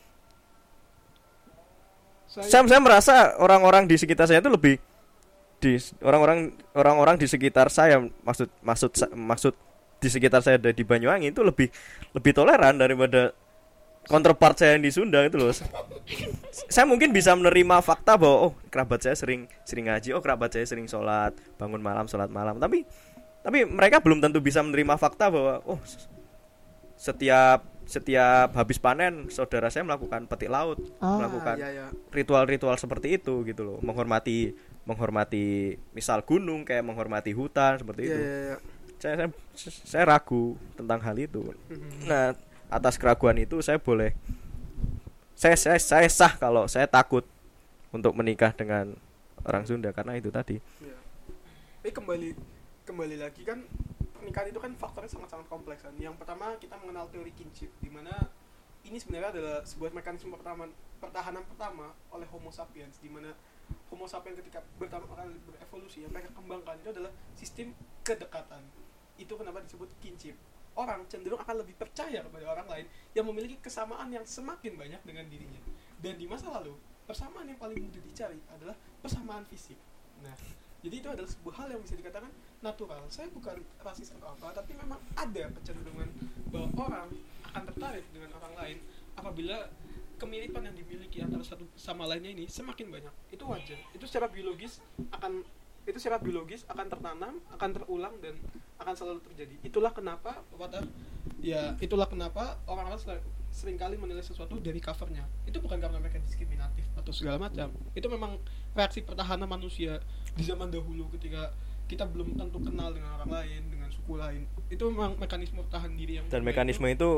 Saya, 2.32 2.48
saya 2.48 2.64
saya 2.64 2.80
merasa 2.80 3.16
orang-orang 3.44 3.92
di 3.92 4.00
sekitar 4.00 4.24
saya 4.24 4.40
itu 4.40 4.48
lebih 4.48 4.80
di 5.60 5.76
orang-orang 6.00 6.56
orang-orang 6.74 7.20
di 7.20 7.28
sekitar 7.28 7.68
saya 7.68 8.00
maksud 8.24 8.48
maksud 8.64 8.90
maksud 9.14 9.54
di 10.00 10.08
sekitar 10.10 10.40
saya 10.40 10.56
ada 10.58 10.72
di 10.72 10.82
Banyuwangi 10.82 11.30
itu 11.30 11.44
lebih 11.44 11.68
lebih 12.16 12.32
toleran 12.32 12.80
daripada 12.80 13.36
counterpart 14.10 14.58
saya 14.58 14.78
yang 14.78 14.84
di 14.84 14.92
Sunda 14.92 15.22
itu 15.22 15.38
loh. 15.38 15.54
saya 16.68 16.86
mungkin 16.90 17.14
bisa 17.14 17.32
menerima 17.38 17.80
fakta 17.86 18.18
bahwa 18.18 18.50
oh 18.50 18.54
kerabat 18.74 19.02
saya 19.06 19.16
sering 19.16 19.46
sering 19.64 19.88
ngaji, 19.88 20.12
oh 20.18 20.22
kerabat 20.24 20.52
saya 20.52 20.66
sering 20.66 20.90
sholat 20.90 21.32
bangun 21.56 21.80
malam 21.80 22.06
sholat 22.10 22.28
malam. 22.28 22.58
Tapi 22.58 22.84
tapi 23.42 23.66
mereka 23.66 24.02
belum 24.02 24.22
tentu 24.22 24.38
bisa 24.42 24.62
menerima 24.62 24.98
fakta 24.98 25.30
bahwa 25.30 25.62
oh 25.66 25.80
setiap 26.98 27.66
setiap 27.90 28.54
habis 28.54 28.78
panen 28.78 29.28
saudara 29.34 29.68
saya 29.74 29.82
melakukan 29.84 30.30
petik 30.30 30.54
laut, 30.54 30.78
ah, 31.02 31.18
melakukan 31.18 31.58
iya, 31.58 31.70
iya. 31.74 31.88
ritual-ritual 32.14 32.78
seperti 32.78 33.18
itu 33.18 33.42
gitu 33.44 33.66
loh 33.66 33.78
menghormati 33.82 34.54
menghormati 34.86 35.76
misal 35.92 36.22
gunung 36.22 36.62
kayak 36.62 36.86
menghormati 36.86 37.34
hutan 37.34 37.82
seperti 37.82 38.06
Iya, 38.06 38.08
itu 38.08 38.18
iya, 38.22 38.38
iya. 38.38 38.58
saya, 39.02 39.14
saya 39.18 39.30
saya 39.82 40.04
ragu 40.06 40.56
tentang 40.78 41.02
hal 41.02 41.18
itu 41.18 41.42
Mhm. 41.68 42.06
nah 42.06 42.38
atas 42.72 42.96
keraguan 42.96 43.36
itu 43.38 43.60
saya 43.60 43.78
boleh 43.78 44.16
saya 45.36 45.60
saya 45.60 45.78
saya 45.78 46.08
sah 46.08 46.34
kalau 46.40 46.66
saya 46.72 46.88
takut 46.88 47.28
untuk 47.92 48.16
menikah 48.16 48.56
dengan 48.56 48.96
orang 49.44 49.68
Sunda 49.68 49.92
karena 49.92 50.16
itu 50.16 50.32
tadi 50.32 50.58
Iya. 50.80 50.98
Tapi 51.82 51.92
kembali 51.98 52.30
kembali 52.86 53.16
lagi 53.18 53.42
kan 53.42 53.66
pernikahan 54.14 54.54
itu 54.54 54.62
kan 54.62 54.72
faktornya 54.78 55.10
sangat-sangat 55.10 55.50
kompleks 55.50 55.82
kan. 55.82 55.98
Yang 55.98 56.14
pertama 56.22 56.54
kita 56.62 56.78
mengenal 56.78 57.10
teori 57.10 57.34
kinship 57.34 57.74
di 57.82 57.90
mana 57.90 58.14
ini 58.86 59.02
sebenarnya 59.02 59.34
adalah 59.34 59.58
sebuah 59.66 59.90
mekanisme 59.98 60.30
pertama 60.30 60.70
pertahanan 61.02 61.42
pertama 61.50 61.90
oleh 62.14 62.30
Homo 62.30 62.54
sapiens 62.54 63.02
di 63.02 63.10
mana 63.10 63.34
Homo 63.90 64.06
sapiens 64.06 64.38
ketika 64.46 64.62
pertama 64.78 65.10
kali 65.10 65.42
berevolusi 65.42 66.06
yang 66.06 66.14
mereka 66.14 66.30
kembangkan 66.38 66.78
itu 66.86 66.90
adalah 66.94 67.10
sistem 67.34 67.74
kedekatan. 68.06 68.62
Itu 69.18 69.34
kenapa 69.34 69.66
disebut 69.66 69.90
kinship. 70.06 70.38
Orang 70.76 71.04
cenderung 71.12 71.42
akan 71.44 71.66
lebih 71.66 71.76
percaya 71.76 72.24
kepada 72.24 72.46
orang 72.48 72.68
lain 72.72 72.86
yang 73.12 73.28
memiliki 73.28 73.60
kesamaan 73.60 74.08
yang 74.08 74.24
semakin 74.24 74.80
banyak 74.80 75.02
dengan 75.04 75.26
dirinya. 75.28 75.62
dan 76.02 76.18
di 76.18 76.26
masa 76.26 76.50
lalu 76.50 76.74
persamaan 77.06 77.46
yang 77.46 77.62
paling 77.62 77.78
mudah 77.78 78.02
dicari 78.02 78.42
adalah 78.50 78.74
persamaan 79.06 79.46
fisik. 79.46 79.78
Nah 80.26 80.34
jadi 80.82 80.96
itu 80.98 81.08
adalah 81.14 81.30
sebuah 81.30 81.56
hal 81.62 81.68
yang 81.78 81.82
bisa 81.86 81.94
dikatakan 81.94 82.32
natural. 82.66 83.06
Saya 83.14 83.30
bukan 83.30 83.62
rasis 83.86 84.18
atau 84.18 84.34
apa 84.34 84.50
tapi 84.50 84.74
memang 84.74 84.98
ada 85.14 85.54
kecenderungan 85.62 86.10
bahwa 86.50 86.68
orang 86.90 87.08
akan 87.54 87.64
tertarik 87.70 88.06
dengan 88.10 88.34
orang 88.42 88.54
lain 88.58 88.78
apabila 89.14 89.70
kemiripan 90.18 90.70
yang 90.70 90.76
dimiliki 90.78 91.18
antara 91.22 91.42
satu 91.46 91.66
sama 91.78 92.10
lainnya 92.10 92.34
ini 92.34 92.50
semakin 92.50 92.90
banyak. 92.90 93.14
Itu 93.30 93.46
wajar. 93.46 93.78
Itu 93.94 94.10
secara 94.10 94.26
biologis 94.26 94.82
akan 95.14 95.46
itu 95.86 95.98
secara 95.98 96.22
biologis 96.22 96.66
akan 96.70 96.86
tertanam 96.90 97.34
akan 97.58 97.70
terulang 97.74 98.14
dan 98.22 98.38
akan 98.82 98.94
selalu 98.98 99.20
terjadi. 99.32 99.56
Itulah 99.62 99.94
kenapa 99.94 100.42
pada 100.58 100.82
ya 101.40 101.78
itulah 101.78 102.10
kenapa 102.10 102.58
orang-orang 102.66 102.98
sering, 102.98 103.24
sering 103.54 103.78
kali 103.78 103.96
menilai 103.96 104.26
sesuatu 104.26 104.58
dari 104.58 104.82
covernya. 104.82 105.24
Itu 105.46 105.62
bukan 105.62 105.78
karena 105.78 106.02
mereka 106.02 106.18
diskriminatif 106.18 106.86
atau 106.98 107.14
segala 107.14 107.38
macam. 107.38 107.70
Itu 107.94 108.10
memang 108.10 108.42
reaksi 108.74 109.06
pertahanan 109.06 109.46
manusia 109.46 110.02
di 110.34 110.44
zaman 110.44 110.74
dahulu 110.74 111.08
ketika 111.14 111.54
kita 111.86 112.08
belum 112.08 112.40
tentu 112.40 112.58
kenal 112.64 112.96
dengan 112.96 113.20
orang 113.22 113.30
lain 113.30 113.62
dengan 113.70 113.90
suku 113.94 114.18
lain. 114.18 114.50
Itu 114.72 114.90
memang 114.90 115.20
mekanisme 115.22 115.62
tahan 115.70 115.94
diri 115.94 116.18
yang 116.18 116.26
dan 116.32 116.42
mekanisme 116.42 116.88
itu 116.90 117.00
itu 117.02 117.12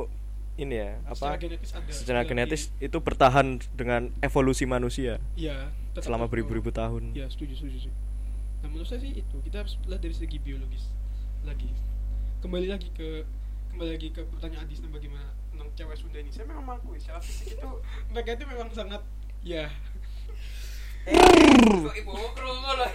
ini 0.53 0.85
ya 0.85 0.91
secara 1.17 1.33
apa 1.33 1.41
genetis 1.41 1.71
ada. 1.73 1.89
secara 1.89 2.21
Sekali 2.21 2.29
genetis 2.29 2.63
itu 2.77 2.97
bertahan 3.01 3.57
dengan 3.73 4.13
evolusi 4.21 4.69
manusia 4.69 5.17
ya 5.33 5.73
selama 5.97 6.29
beribu-ribu 6.29 6.69
tahun. 6.69 7.15
Ya 7.17 7.25
setuju 7.31 7.57
setuju 7.57 7.87
setuju. 7.87 7.91
nah 8.63 8.67
menurut 8.71 8.87
saya 8.87 9.01
sih 9.03 9.11
itu. 9.17 9.35
Kita 9.43 9.65
harus 9.65 9.75
lihat 9.85 10.01
dari 10.01 10.15
segi 10.15 10.37
biologis 10.39 10.87
lagi. 11.43 11.69
Kembali 12.39 12.67
lagi 12.67 12.89
ke 12.95 13.23
kembali 13.73 13.89
lagi 13.97 14.07
ke 14.13 14.21
pertanyaan 14.27 14.67
Adisna 14.67 14.87
bagaimana 14.91 15.27
tentang 15.51 15.69
cewek 15.75 15.95
Sunda 15.99 16.17
ini. 16.19 16.29
Saya 16.31 16.45
memang 16.47 16.65
mengakui 16.65 16.99
secara 16.99 17.19
fisik 17.23 17.55
itu 17.55 17.69
mereka 18.11 18.29
itu 18.35 18.45
memang 18.47 18.69
sangat 18.71 19.01
ya. 19.43 19.67
Loh. 21.03 21.91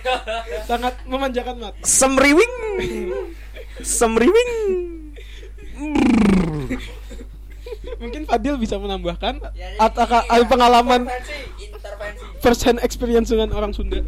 sangat 0.70 0.94
memanjakan 1.04 1.56
mata 1.60 1.76
semriwing. 1.84 2.54
Semriwing. 3.84 4.52
Mungkin 7.98 8.22
Fadil 8.24 8.56
bisa 8.56 8.78
menambahkan 8.78 9.42
Ya, 9.52 9.74
jadi 9.74 9.76
atau 9.76 10.04
ada 10.06 10.24
ya, 10.24 10.46
pengalaman 10.46 11.00
intervensi, 11.04 11.36
intervensi. 11.68 12.24
first 12.40 12.62
hand 12.64 12.80
experience 12.80 13.28
dengan 13.28 13.52
orang 13.52 13.76
Sunda. 13.76 14.00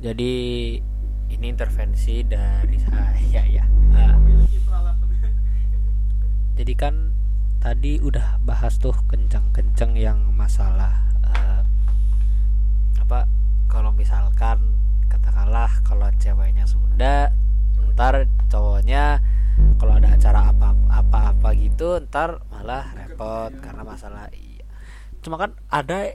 Jadi 0.00 0.34
ini 1.30 1.46
intervensi 1.54 2.26
dari 2.26 2.76
saya 2.82 3.42
ya. 3.46 3.64
Ah, 3.94 4.18
jadi 6.58 6.72
kan 6.76 6.94
tadi 7.62 8.00
udah 8.02 8.42
bahas 8.44 8.76
tuh 8.76 8.92
kenceng-kenceng 9.08 9.96
yang 9.96 10.18
masalah 10.36 11.08
eh, 11.24 11.62
apa 13.00 13.24
kalau 13.70 13.94
misalkan 13.94 14.76
katakanlah 15.08 15.70
kalau 15.86 16.08
ceweknya 16.20 16.66
Sunda, 16.68 17.32
ntar 17.94 18.28
cowoknya 18.50 19.22
kalau 19.76 19.96
ada 19.96 20.16
acara 20.16 20.52
apa 20.52 20.72
apa-apa 20.88 21.52
gitu 21.56 22.00
ntar 22.08 22.40
malah 22.52 22.92
repot 22.96 23.52
karena 23.60 23.82
masalah 23.84 24.28
iya. 24.36 24.64
Cuma 25.20 25.36
kan 25.36 25.52
ada 25.68 26.12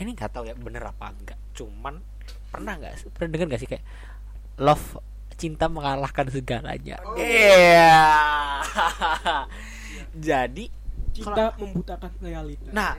ini 0.00 0.16
nggak 0.16 0.32
tahu 0.32 0.46
ya 0.46 0.54
bener 0.58 0.82
apa 0.86 1.12
enggak. 1.14 1.38
Cuman 1.54 2.02
pernah 2.50 2.74
nggak 2.78 3.14
pernah 3.14 3.30
dengar 3.30 3.46
nggak 3.50 3.60
sih 3.62 3.70
kayak 3.70 3.84
love 4.60 5.00
cinta 5.40 5.72
mengalahkan 5.72 6.28
segalanya. 6.28 7.00
Iya. 7.16 8.04
Jadi 10.28 10.68
kita 11.16 11.56
membutakan 11.56 12.12
realita 12.20 12.68
Nah, 12.70 12.92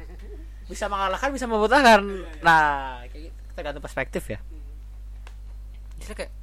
bisa 0.65 0.89
mengalahkan, 0.89 1.29
bisa 1.29 1.45
membutakan. 1.45 2.01
Nah, 2.41 3.05
kayak 3.13 3.29
gitu, 3.29 3.39
tergantung 3.53 3.85
perspektif 3.85 4.25
ya. 4.25 4.41
Jadi 6.01 6.13
kayak 6.17 6.33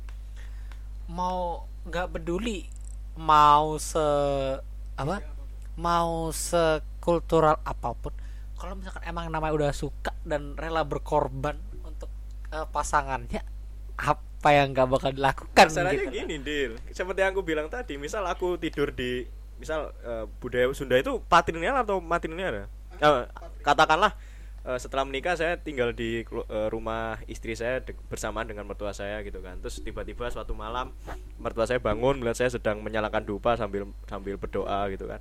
mau 1.10 1.66
nggak 1.82 2.14
peduli 2.14 2.68
mau 3.18 3.80
se 3.80 3.98
apa 4.94 5.24
mau 5.80 6.28
sekultural 6.30 7.56
apa 7.64 7.96
pun 7.96 8.12
kalau 8.60 8.76
misalkan 8.76 9.08
emang 9.08 9.32
namanya 9.32 9.56
udah 9.56 9.70
suka 9.72 10.12
dan 10.28 10.52
rela 10.52 10.84
berkorban 10.84 11.56
untuk 11.80 12.12
eh, 12.52 12.66
pasangannya 12.68 13.40
apa 14.38 14.54
yang 14.54 14.70
nggak 14.70 14.86
bakal 14.86 15.10
dilakukan 15.10 15.66
Masalahnya 15.66 16.06
gitu. 16.06 16.14
gini, 16.14 16.36
Dil. 16.38 16.72
Seperti 16.94 17.26
yang 17.26 17.34
aku 17.34 17.42
bilang 17.42 17.66
tadi, 17.66 17.98
misal 17.98 18.22
aku 18.22 18.54
tidur 18.54 18.94
di 18.94 19.26
misal 19.58 19.90
eh, 20.06 20.30
budaya 20.38 20.70
Sunda 20.70 20.94
itu 20.94 21.18
patrilineal 21.26 21.82
atau 21.82 21.98
matrilineal 21.98 22.54
ya? 22.54 22.66
Eh, 23.02 23.26
katakanlah 23.66 24.14
eh, 24.62 24.78
setelah 24.78 25.02
menikah 25.02 25.34
saya 25.34 25.58
tinggal 25.58 25.90
di 25.90 26.22
eh, 26.22 26.68
rumah 26.70 27.18
istri 27.26 27.58
saya 27.58 27.82
de- 27.82 27.98
bersamaan 28.06 28.46
dengan 28.46 28.62
mertua 28.62 28.94
saya 28.94 29.18
gitu 29.26 29.42
kan. 29.42 29.58
Terus 29.58 29.82
tiba-tiba 29.82 30.30
suatu 30.30 30.54
malam 30.54 30.94
mertua 31.42 31.66
saya 31.66 31.82
bangun 31.82 32.22
melihat 32.22 32.38
saya 32.38 32.54
sedang 32.54 32.78
menyalakan 32.78 33.26
dupa 33.26 33.58
sambil 33.58 33.90
sambil 34.06 34.38
berdoa 34.38 34.86
gitu 34.94 35.10
kan. 35.10 35.18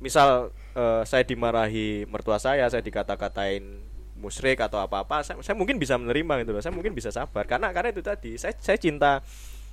Misal 0.00 0.56
eh, 0.72 1.04
saya 1.04 1.20
dimarahi 1.28 2.08
mertua 2.08 2.40
saya, 2.40 2.64
saya 2.72 2.80
dikata-katain 2.80 3.89
musyrik 4.20 4.60
atau 4.60 4.78
apa-apa, 4.78 5.24
saya, 5.24 5.40
saya 5.40 5.56
mungkin 5.56 5.80
bisa 5.80 5.96
menerima 5.96 6.44
gitu 6.44 6.52
loh. 6.52 6.62
Saya 6.62 6.76
mungkin 6.76 6.92
bisa 6.92 7.08
sabar 7.08 7.48
karena 7.48 7.72
karena 7.72 7.90
itu 7.90 8.04
tadi 8.04 8.36
saya 8.36 8.52
saya 8.60 8.76
cinta 8.76 9.24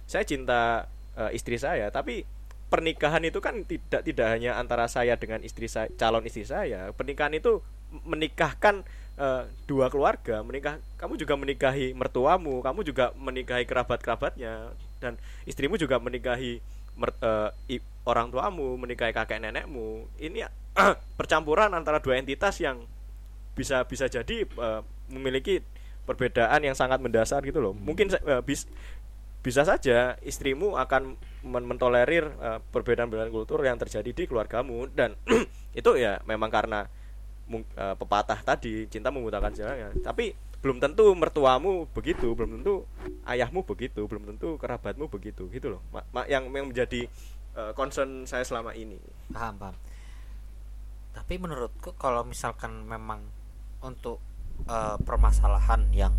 saya 0.08 0.24
cinta 0.24 0.88
eh, 1.20 1.36
istri 1.36 1.60
saya, 1.60 1.92
tapi 1.92 2.24
pernikahan 2.72 3.24
itu 3.24 3.40
kan 3.40 3.64
tidak 3.68 4.04
tidak 4.04 4.28
hanya 4.32 4.56
antara 4.60 4.88
saya 4.92 5.20
dengan 5.20 5.44
istri 5.44 5.68
saya 5.68 5.92
calon 6.00 6.24
istri 6.24 6.48
saya. 6.48 6.96
Pernikahan 6.96 7.36
itu 7.36 7.60
menikahkan 8.08 8.88
eh, 9.20 9.44
dua 9.68 9.92
keluarga, 9.92 10.42
menikah 10.48 10.80
kamu 10.96 11.20
juga 11.20 11.36
menikahi 11.36 11.92
mertuamu, 11.92 12.64
kamu 12.64 12.80
juga 12.88 13.12
menikahi 13.20 13.68
kerabat-kerabatnya 13.68 14.72
dan 15.04 15.20
istrimu 15.46 15.78
juga 15.78 16.00
menikahi 16.00 16.64
mer- 16.98 17.20
eh, 17.22 17.78
i- 17.78 17.86
orang 18.08 18.32
tuamu, 18.32 18.80
menikahi 18.80 19.12
kakek 19.12 19.44
nenekmu. 19.44 20.08
Ini 20.18 20.48
percampuran 21.20 21.72
antara 21.76 22.00
dua 22.00 22.16
entitas 22.18 22.58
yang 22.64 22.82
bisa 23.58 23.82
bisa 23.90 24.06
jadi 24.06 24.46
eh, 24.46 24.82
memiliki 25.10 25.66
perbedaan 26.06 26.62
yang 26.64 26.78
sangat 26.78 27.02
mendasar 27.02 27.42
gitu 27.42 27.58
loh. 27.60 27.74
Mungkin 27.74 28.14
eh, 28.14 28.42
bis- 28.46 28.70
bisa 29.42 29.64
saja 29.66 30.20
istrimu 30.22 30.78
akan 30.78 31.18
men- 31.42 31.66
mentolerir 31.66 32.30
eh, 32.38 32.60
perbedaan-perbedaan 32.70 33.34
kultur 33.34 33.66
yang 33.66 33.82
terjadi 33.82 34.14
di 34.14 34.24
keluargamu 34.30 34.86
dan 34.94 35.18
itu 35.80 35.90
ya 35.98 36.22
memang 36.30 36.54
karena 36.54 36.86
eh, 37.50 37.96
pepatah 37.98 38.40
tadi 38.46 38.86
cinta 38.88 39.10
membutakan 39.10 39.52
segalanya. 39.58 39.90
Tapi 40.06 40.38
belum 40.62 40.78
tentu 40.78 41.10
mertuamu 41.18 41.90
begitu, 41.94 42.34
belum 42.38 42.62
tentu 42.62 42.86
ayahmu 43.26 43.66
begitu, 43.66 44.06
belum 44.06 44.26
tentu 44.36 44.58
kerabatmu 44.62 45.10
begitu 45.10 45.50
gitu 45.50 45.78
loh. 45.78 45.82
Ma- 45.90 46.06
ma- 46.14 46.30
yang 46.30 46.46
yang 46.54 46.70
menjadi 46.70 47.10
eh, 47.58 47.72
concern 47.74 48.30
saya 48.30 48.46
selama 48.46 48.78
ini. 48.78 49.02
paham 49.34 49.58
paham 49.58 49.76
tapi 51.18 51.42
menurutku 51.42 51.98
kalau 51.98 52.22
misalkan 52.22 52.86
memang 52.86 53.26
untuk 53.82 54.22
eh, 54.66 54.98
permasalahan 55.02 55.88
yang 55.94 56.14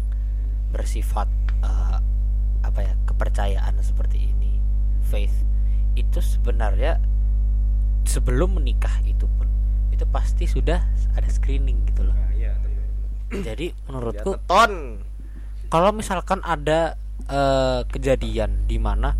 bersifat 0.71 1.27
eh, 1.65 1.99
apa 2.63 2.81
ya 2.85 2.95
kepercayaan 3.09 3.81
seperti 3.81 4.29
ini 4.29 4.61
faith 5.09 5.33
itu 5.97 6.21
sebenarnya 6.21 7.01
sebelum 8.05 8.61
menikah 8.61 8.93
itu 9.05 9.25
pun 9.27 9.49
itu 9.91 10.05
pasti 10.09 10.47
sudah 10.47 10.79
ada 11.19 11.27
screening 11.27 11.83
gitu 11.91 12.07
loh. 12.07 12.15
Nah, 12.15 12.31
iya, 12.37 12.55
jadi 13.35 13.75
menurutku 13.89 14.39
ton 14.47 15.03
kalau 15.69 15.91
misalkan 15.93 16.41
ada 16.47 16.97
eh, 17.27 17.81
kejadian 17.89 18.65
di 18.71 18.79
mana 18.79 19.17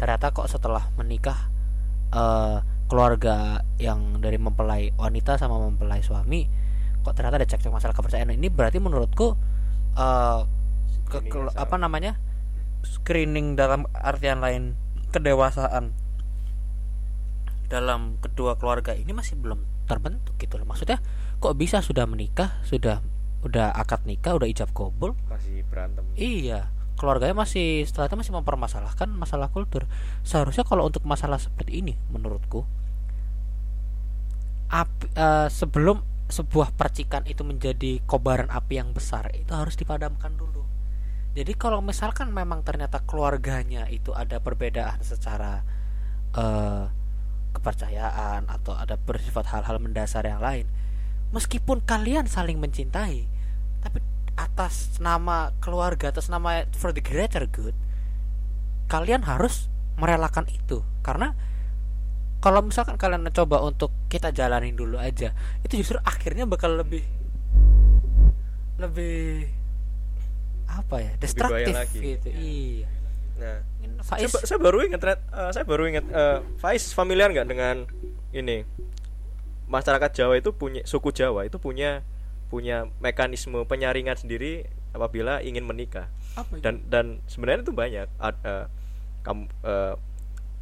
ternyata 0.00 0.32
kok 0.32 0.48
setelah 0.48 0.88
menikah 0.96 1.52
eh, 2.14 2.58
keluarga 2.86 3.66
yang 3.82 4.22
dari 4.22 4.38
mempelai 4.38 4.94
wanita 4.94 5.36
sama 5.36 5.58
mempelai 5.58 6.00
suami 6.00 6.65
kok 7.06 7.14
ternyata 7.14 7.38
ada 7.38 7.46
cekcok 7.46 7.70
masalah 7.70 7.94
kepercayaan 7.94 8.34
ini 8.34 8.50
berarti 8.50 8.82
menurutku 8.82 9.38
eh, 9.94 10.40
ke, 11.06 11.18
ke- 11.30 11.38
masalah. 11.38 11.62
apa 11.62 11.76
namanya 11.78 12.12
screening 12.82 13.54
dalam 13.54 13.86
artian 13.94 14.42
lain 14.42 14.74
kedewasaan 15.14 15.94
dalam 17.70 18.18
kedua 18.18 18.58
keluarga 18.58 18.94
ini 18.94 19.14
masih 19.14 19.38
belum 19.38 19.62
terbentuk 19.86 20.34
gitu 20.42 20.58
loh 20.58 20.66
maksudnya 20.66 20.98
kok 21.38 21.54
bisa 21.54 21.78
sudah 21.78 22.06
menikah 22.10 22.58
sudah 22.66 23.02
udah 23.46 23.70
akad 23.78 24.02
nikah 24.02 24.34
udah 24.34 24.50
ijab 24.50 24.74
kabul 24.74 25.14
masih 25.30 25.62
berantem. 25.70 26.02
Iya, 26.18 26.66
keluarganya 26.98 27.36
masih 27.36 27.86
setelah 27.86 28.10
itu 28.10 28.16
masih 28.18 28.32
mempermasalahkan 28.34 29.06
masalah 29.12 29.52
kultur. 29.52 29.86
Seharusnya 30.26 30.66
kalau 30.66 30.88
untuk 30.88 31.06
masalah 31.06 31.38
seperti 31.38 31.78
ini, 31.84 31.94
menurutku, 32.10 32.66
api, 34.72 35.06
eh, 35.14 35.48
sebelum 35.52 36.02
sebuah 36.26 36.74
percikan 36.74 37.22
itu 37.24 37.46
menjadi 37.46 38.02
kobaran 38.04 38.50
api 38.50 38.82
yang 38.82 38.90
besar, 38.90 39.30
itu 39.34 39.54
harus 39.54 39.78
dipadamkan 39.78 40.34
dulu. 40.34 40.66
Jadi 41.36 41.52
kalau 41.54 41.84
misalkan 41.84 42.32
memang 42.32 42.64
ternyata 42.64 43.04
keluarganya 43.04 43.86
itu 43.92 44.10
ada 44.16 44.40
perbedaan 44.40 44.98
secara 45.04 45.62
eh, 46.34 46.84
kepercayaan 47.52 48.48
atau 48.48 48.74
ada 48.74 48.96
bersifat 48.96 49.48
hal-hal 49.52 49.76
mendasar 49.78 50.24
yang 50.24 50.40
lain, 50.40 50.66
meskipun 51.34 51.82
kalian 51.82 52.30
saling 52.30 52.58
mencintai 52.62 53.26
tapi 53.82 53.98
atas 54.36 55.00
nama 55.00 55.54
keluarga 55.58 56.12
atas 56.12 56.28
nama 56.28 56.68
for 56.76 56.92
the 56.92 57.02
greater 57.02 57.48
good 57.48 57.74
kalian 58.86 59.24
harus 59.26 59.66
merelakan 59.96 60.46
itu 60.52 60.84
karena 61.02 61.34
kalau 62.46 62.62
misalkan 62.62 62.94
kalian 62.94 63.26
mencoba 63.26 63.58
untuk 63.58 63.90
kita 64.06 64.30
jalanin 64.30 64.78
dulu 64.78 65.02
aja 65.02 65.34
itu 65.66 65.82
justru 65.82 65.98
akhirnya 66.06 66.46
bakal 66.46 66.78
lebih 66.78 67.02
lebih 68.78 69.50
apa 70.70 70.96
ya 71.02 71.12
destruktif 71.18 71.74
lagi. 71.74 71.98
gitu. 71.98 72.28
Iya. 72.30 72.86
Nah, 73.36 73.58
Faiz 74.06 74.30
saya, 74.30 74.46
saya 74.46 74.58
baru 74.62 74.78
ingat 74.86 75.02
eh, 75.02 75.50
saya 75.50 75.64
baru 75.66 75.90
ingat 75.90 76.06
eh, 76.06 76.38
Faiz 76.62 76.94
familiar 76.94 77.34
nggak 77.34 77.50
dengan 77.50 77.82
ini? 78.30 78.62
Masyarakat 79.66 80.14
Jawa 80.14 80.38
itu 80.38 80.54
punya 80.54 80.86
suku 80.86 81.10
Jawa 81.10 81.50
itu 81.50 81.58
punya 81.58 82.06
punya 82.46 82.86
mekanisme 83.02 83.58
penyaringan 83.66 84.14
sendiri 84.14 84.70
apabila 84.94 85.42
ingin 85.42 85.66
menikah. 85.66 86.06
Apa 86.38 86.54
itu? 86.54 86.62
dan 86.62 86.86
dan 86.86 87.18
sebenarnya 87.26 87.66
itu 87.66 87.74
banyak. 87.74 88.06
Ada 88.22 88.70
kamu 89.26 89.50
eh, 89.66 89.94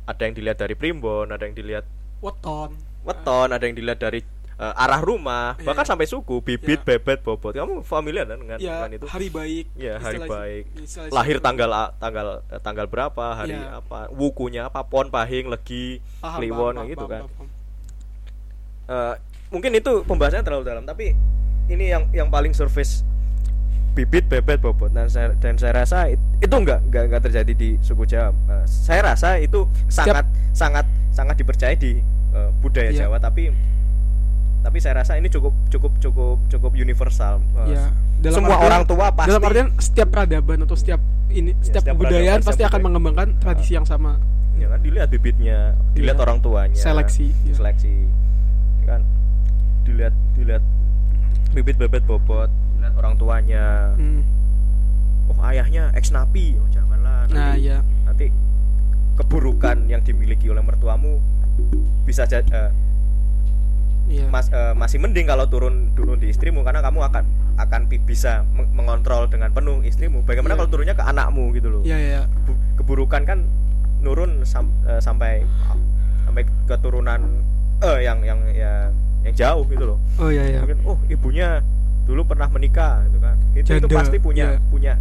ada 0.04 0.22
yang 0.22 0.34
dilihat 0.34 0.58
dari 0.58 0.74
primbon 0.74 1.28
ada 1.28 1.42
yang 1.42 1.52
dilihat 1.52 1.84
weton. 2.20 2.76
weton 3.02 3.48
ada 3.48 3.62
yang 3.62 3.72
dilihat 3.72 3.98
dari 3.98 4.20
eh, 4.54 4.74
arah 4.76 5.02
rumah 5.02 5.56
Iya. 5.56 5.66
bahkan 5.66 5.82
sampai 5.84 6.06
suku 6.06 6.38
bibit 6.38 6.78
Iya. 6.78 6.86
bebet 6.86 7.20
bobot 7.20 7.50
kamu 7.50 7.82
familiar 7.82 8.22
kan 8.22 8.38
dengan, 8.38 8.58
Ya, 8.58 8.80
dengan 8.80 8.92
itu 8.94 9.06
hari 9.06 9.26
baik. 9.28 9.64
Ya, 9.74 9.98
hari 9.98 10.16
Istilah- 10.16 10.30
baik. 10.30 10.64
lahir 11.10 11.36
tanggal 11.38 11.70
a- 11.70 11.92
tanggal 11.92 12.26
eh, 12.44 12.60
tanggal 12.60 12.86
berapa 12.86 13.24
hari 13.34 13.52
Iya. 13.52 13.82
apa 13.82 14.06
wukunya 14.10 14.62
apa 14.64 14.80
pon 14.82 15.08
pahing 15.08 15.48
legi 15.48 15.98
Paham, 16.18 16.38
kliwon 16.38 16.74
paham, 16.76 16.86
gitu 16.86 17.04
paham, 17.04 17.10
kan 17.10 17.22
paham. 17.26 17.48
Eh, 18.84 19.14
mungkin 19.48 19.70
itu 19.72 19.92
pembahasannya 20.02 20.44
terlalu 20.44 20.64
dalam 20.64 20.84
tapi 20.84 21.16
ini 21.66 21.84
yang 21.88 22.04
yang 22.12 22.28
paling 22.28 22.52
surface 22.52 23.00
bibit 23.94 24.26
bebet 24.26 24.58
bobot. 24.58 24.90
Dan 24.90 25.06
saya 25.06 25.32
dan 25.34 25.54
saya 25.54 25.72
rasa 25.76 26.06
it- 26.08 26.20
itu 26.38 26.50
enggak 26.52 26.82
enggak 26.84 27.02
enggak 27.06 27.22
terjadi 27.22 27.52
di 27.52 27.70
suku 27.78 28.04
Jawa. 28.04 28.34
Eh, 28.52 28.64
saya 28.66 29.00
rasa 29.06 29.38
itu 29.38 29.62
sangat 29.86 30.26
sangat 30.50 30.82
sangat 31.10 31.34
dipercaya 31.34 31.72
di 31.72 32.02
eh, 32.30 32.50
budaya 32.58 32.90
Iya. 32.90 33.06
Jawa. 33.06 33.16
Tapi 33.18 33.54
tapi 34.60 34.78
saya 34.78 34.98
rasa 34.98 35.14
ini 35.14 35.28
cukup 35.28 35.54
cukup 35.68 35.92
cukup 35.98 36.36
cukup 36.48 36.72
universal. 36.72 37.38
Eh, 37.64 37.72
Ya, 37.72 37.92
dalam 38.20 38.36
semua 38.40 38.56
artian- 38.56 38.66
orang 38.66 38.82
tua 38.84 39.06
pasti 39.10 39.28
dalam 39.30 39.42
artian 39.44 39.68
setiap 39.78 40.08
peradaban 40.10 40.58
atau 40.60 40.74
setiap 40.74 41.00
ini 41.28 41.50
Ya, 41.50 41.62
setiap, 41.62 41.82
setiap 41.84 41.94
peradaban, 41.96 42.38
pasti 42.40 42.52
setiap 42.56 42.70
akan 42.70 42.80
mengembangkan 42.82 43.28
tradisi 43.38 43.72
yang 43.72 43.84
sama. 43.84 44.16
Ya 44.54 44.66
kan? 44.68 44.78
Dilihat 44.80 45.08
bibitnya 45.08 45.58
dilihat 45.92 46.16
Iya. 46.16 46.22
orang 46.22 46.38
tuanya 46.40 46.74
Seleksi, 46.74 47.26
iya. 47.44 47.54
seleksi. 47.54 47.92
Ya 48.80 48.86
kan? 48.88 49.00
Dilihat 49.84 50.14
dilihat 50.34 50.62
bibit 51.52 51.76
bebet 51.76 52.02
bobot 52.02 52.50
dilihat 52.84 53.00
orang 53.00 53.14
tuanya. 53.16 53.64
Hmm. 53.96 54.20
oh 55.24 55.40
ayahnya 55.48 55.88
ex 55.96 56.12
napi. 56.12 56.52
Oh 56.60 56.68
janganlah. 56.68 57.24
Nanti, 57.24 57.32
nah 57.32 57.56
ya 57.56 57.78
nanti 58.04 58.28
keburukan 59.16 59.88
yang 59.88 60.04
dimiliki 60.04 60.52
oleh 60.52 60.60
mertuamu 60.60 61.16
bisa 62.04 62.28
jadi 62.28 62.68
iya. 64.04 64.28
mas 64.28 64.52
eh, 64.52 64.74
masih 64.76 65.00
mending 65.00 65.24
kalau 65.24 65.48
turun 65.48 65.94
turun 65.96 66.20
di 66.20 66.28
istrimu 66.28 66.60
karena 66.60 66.84
kamu 66.84 67.08
akan 67.08 67.24
akan 67.56 67.80
bisa 67.88 68.42
meng- 68.52 68.68
mengontrol 68.76 69.24
dengan 69.32 69.48
penuh 69.48 69.80
istrimu. 69.80 70.20
Bagaimana 70.20 70.52
Iya. 70.52 70.58
kalau 70.60 70.68
turunnya 70.68 70.94
ke 70.94 71.04
anakmu 71.06 71.56
gitu 71.56 71.68
loh. 71.72 71.82
Iya 71.86 71.96
iya. 71.96 72.20
Bu- 72.44 72.58
keburukan 72.76 73.24
kan 73.24 73.38
nurun 74.04 74.44
sam- 74.44 74.76
eh, 74.84 75.00
sampai 75.00 75.40
sampai 76.28 76.44
keturunan 76.68 77.24
eh 77.80 78.04
yang 78.04 78.20
yang 78.20 78.40
ya 78.52 78.92
yang 79.24 79.32
jauh 79.32 79.64
gitu 79.64 79.96
loh. 79.96 79.98
Oh 80.20 80.28
iya 80.28 80.44
iya. 80.44 80.60
Mungkin 80.60 80.84
oh 80.84 80.98
ibunya 81.08 81.64
dulu 82.04 82.20
pernah 82.28 82.48
menikah 82.52 83.04
gitu 83.08 83.18
kan 83.18 83.36
itu 83.56 83.68
itu 83.80 83.88
pasti 83.88 84.16
punya 84.20 84.56
iya. 84.56 84.60
punya 84.68 84.92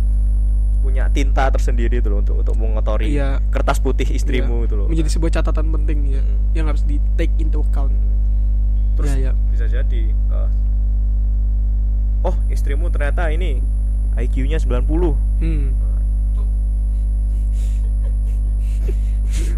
punya 0.84 1.08
tinta 1.12 1.48
tersendiri 1.48 2.04
itu 2.04 2.12
loh 2.12 2.20
untuk 2.20 2.44
untuk 2.44 2.56
mengotori 2.60 3.16
Iya. 3.16 3.40
kertas 3.52 3.80
putih 3.80 4.08
istrimu 4.08 4.64
Iya. 4.64 4.68
itu 4.68 4.74
loh 4.76 4.88
menjadi 4.92 5.10
sebuah 5.12 5.32
catatan 5.40 5.68
penting 5.72 6.00
ya 6.12 6.22
Mm. 6.24 6.38
yang 6.56 6.66
harus 6.68 6.84
di 6.84 7.00
take 7.16 7.32
into 7.40 7.64
account 7.64 7.96
terus 8.96 9.16
Iya, 9.16 9.32
iya. 9.32 9.32
bisa 9.52 9.66
jadi 9.66 10.02
eh, 10.12 10.50
oh 12.24 12.36
istrimu 12.48 12.88
ternyata 12.88 13.32
ini 13.32 13.60
IQ-nya 14.14 14.60
90 14.62 15.16
hmm. 15.42 15.68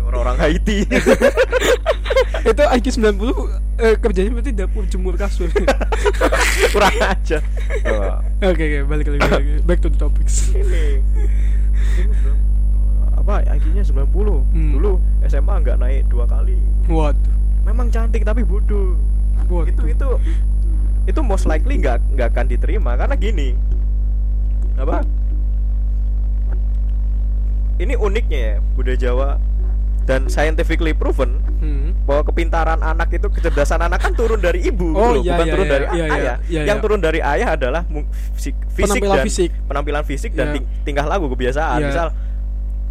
Orang-orang 0.01 0.37
Haiti. 0.37 0.83
Itu 2.51 2.61
IQ 2.61 2.85
90 2.93 3.17
eh, 3.75 3.95
kerjanya 3.97 4.31
berarti 4.31 4.51
dapur 4.53 4.83
jemur 4.85 5.15
kasur. 5.15 5.49
Oke 6.15 6.65
kurang 6.71 6.95
aja 6.97 7.43
Oh, 7.83 8.15
oke 8.41 8.65
balik 8.85 9.05
lagi 9.09 9.19
balik 9.19 9.33
lagi. 9.33 9.53
back 9.65 9.79
to 9.81 9.89
the 9.89 9.97
topics. 9.97 10.53
Ini. 10.53 11.01
Apa 13.15 13.41
IQ-nya 13.43 13.83
90 13.83 14.05
Hmm. 14.53 14.71
dulu 14.77 15.01
SMA 15.25 15.55
nggak 15.59 15.77
naik 15.77 16.05
dua 16.07 16.23
kali. 16.23 16.55
Waduh. 16.85 17.35
Memang 17.65 17.89
cantik 17.89 18.21
tapi 18.21 18.45
bodoh. 18.45 18.95
Waduh. 19.49 19.67
Itu 19.67 19.83
itu 19.89 20.09
itu 21.05 21.19
most 21.19 21.45
likely 21.45 21.75
nggak 21.75 21.99
nggak 22.13 22.27
akan 22.31 22.45
diterima. 22.47 22.95
Karena 22.95 23.17
gini 23.17 23.57
apa? 24.77 25.01
Ini 27.75 27.99
uniknya 27.99 28.39
ya 28.39 28.53
budaya 28.71 28.97
Jawa 28.97 29.29
dan 30.05 30.29
scientifically 30.29 30.93
proven 30.93 31.41
hmm. 31.59 32.05
bahwa 32.05 32.21
kepintaran 32.23 32.77
anak 32.77 33.09
itu 33.11 33.25
kecerdasan 33.27 33.81
anak 33.81 33.97
kan 33.99 34.13
turun 34.13 34.37
dari 34.37 34.61
ibu 34.63 34.93
Oh, 34.93 35.17
gitu 35.17 35.25
iya, 35.25 35.33
bukan 35.33 35.43
iya, 35.43 35.51
turun 35.51 35.65
iya, 35.65 35.73
dari 35.73 35.85
iya, 35.85 35.93
iya, 35.97 36.05
ayah 36.15 36.35
iya, 36.45 36.61
yang 36.63 36.77
iya. 36.77 36.83
turun 36.83 36.99
dari 36.99 37.19
ayah 37.19 37.49
adalah 37.51 37.81
fisik, 38.31 38.53
fisik 38.69 38.85
Penampilan 38.95 39.15
dan 39.15 39.25
fisik. 39.25 39.49
penampilan 39.65 40.03
fisik 40.03 40.31
dan 40.31 40.45
Iya. 40.45 40.53
ting- 40.55 40.67
tingkah 40.83 41.05
laku 41.05 41.25
kebiasaan 41.27 41.79
Iya. 41.79 41.89
misal 41.89 42.07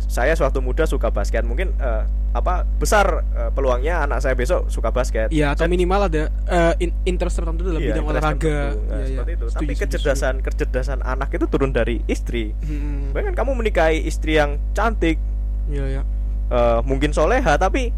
saya 0.04 0.32
suatu 0.32 0.58
muda 0.58 0.84
suka 0.84 1.08
basket 1.08 1.42
mungkin 1.42 1.70
eh, 1.72 2.02
apa 2.32 2.66
besar 2.76 3.06
eh, 3.32 3.50
peluangnya 3.50 4.02
anak 4.02 4.18
saya 4.18 4.34
besok 4.34 4.66
suka 4.66 4.90
basket 4.90 5.30
Iya 5.30 5.54
atau 5.54 5.64
Saya- 5.64 5.70
minimal 5.70 6.00
ada 6.04 6.22
eh, 6.44 6.74
in- 6.80 6.98
interest 7.04 7.38
tertentu 7.38 7.62
dalam 7.64 7.78
Iya, 7.78 7.88
bidang 7.92 8.04
olahraga. 8.04 8.34
tertentu. 8.36 8.78
Nah, 8.80 8.90
Iya, 8.92 8.98
iya. 8.98 9.06
seperti 9.08 9.30
itu. 9.32 9.44
Setuju, 9.44 9.54
Tapi 9.54 9.64
setuju, 9.68 9.80
kecerdasan 9.80 10.34
kecerdasan 10.40 10.98
anak 11.00 11.28
itu 11.30 11.46
turun 11.46 11.70
dari 11.70 12.02
istri. 12.04 12.50
setuju. 12.52 12.74
Hmm, 12.74 13.10
Bayangkan 13.10 13.34
kamu 13.38 13.50
menikahi 13.56 13.98
istri 14.02 14.34
yang 14.34 14.58
cantik, 14.72 15.22
Iya, 15.64 15.84
iya. 15.88 16.02
Eh, 16.50 16.80
mungkin 16.84 17.10
soleha 17.14 17.56
tapi 17.56 17.94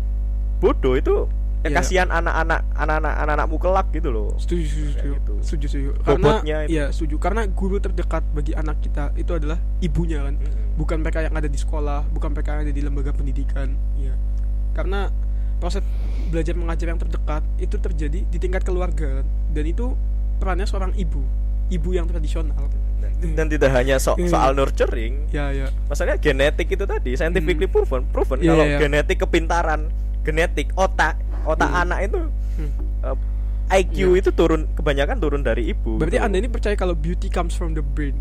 bodoh 0.61 0.95
itu 0.97 1.27
ya 1.67 1.73
Iya. 1.73 1.83
kasihan 1.83 2.09
anak-anak 2.15 2.61
anak-anak 2.79 3.15
anak-anakmu 3.27 3.57
kelak 3.59 3.87
gitu 3.91 4.09
loh. 4.15 4.31
Setuju, 4.39 4.63
setuju, 4.63 4.87
setuju. 4.95 5.11
gitu. 5.19 5.35
Setuju, 5.43 5.67
setuju. 5.67 5.91
Karena 6.07 6.33
itu. 6.39 6.71
iya, 6.71 6.85
setuju. 6.95 7.17
Karena 7.19 7.43
guru 7.51 7.77
terdekat 7.83 8.23
bagi 8.31 8.53
anak 8.55 8.77
kita 8.87 9.11
itu 9.19 9.33
adalah 9.35 9.59
ibunya 9.83 10.23
kan. 10.23 10.39
Mm-mm. 10.39 10.79
Bukan 10.79 10.97
mereka 11.03 11.27
yang 11.27 11.35
ada 11.35 11.51
di 11.51 11.59
sekolah, 11.59 12.07
bukan 12.15 12.31
mereka 12.31 12.55
yang 12.55 12.63
ada 12.71 12.75
di 12.75 12.83
lembaga 12.87 13.11
pendidikan. 13.11 13.75
Iya. 13.99 14.15
Karena 14.79 15.11
proses 15.59 15.83
belajar 16.31 16.55
mengajar 16.55 16.87
yang 16.93 17.01
terdekat 17.01 17.43
itu 17.59 17.77
terjadi 17.81 18.21
di 18.29 18.39
tingkat 18.39 18.63
keluarga 18.63 19.23
kan. 19.23 19.27
Dan 19.51 19.65
itu 19.67 19.97
perannya 20.39 20.69
seorang 20.69 20.93
ibu, 20.95 21.25
ibu 21.69 21.91
yang 21.91 22.05
tradisional. 22.05 22.67
Dan, 23.17 23.33
dan 23.33 23.47
tidak 23.49 23.71
hanya 23.73 23.97
so- 23.97 24.15
Iya. 24.15 24.29
soal 24.29 24.53
nurturing, 24.53 25.31
Ya, 25.31 25.49
ya. 25.49 25.73
masalahnya 25.87 26.21
genetik 26.21 26.69
itu 26.69 26.85
tadi 26.85 27.17
scientifically 27.17 27.65
Hmm. 27.65 27.75
proven, 27.75 28.03
proven 28.07 28.39
Iya, 28.39 28.51
kalau 28.51 28.65
iya. 28.65 28.79
genetik 28.79 29.19
kepintaran, 29.19 29.81
genetik 30.21 30.69
otak, 30.75 31.17
otak 31.43 31.65
Hmm. 31.67 31.83
anak 31.83 31.99
itu 32.05 32.21
Hmm. 32.61 32.71
eh, 33.03 33.17
IQ 33.73 33.97
Iya. 34.13 34.21
itu 34.21 34.31
turun 34.31 34.69
kebanyakan 34.71 35.17
turun 35.17 35.41
dari 35.41 35.67
ibu. 35.67 35.97
Berarti 35.97 36.21
gitu. 36.21 36.27
Anda 36.29 36.37
ini 36.39 36.49
percaya 36.49 36.75
kalau 36.75 36.93
beauty 36.93 37.27
comes 37.27 37.53
from 37.53 37.73
the 37.73 37.83
brain. 37.83 38.15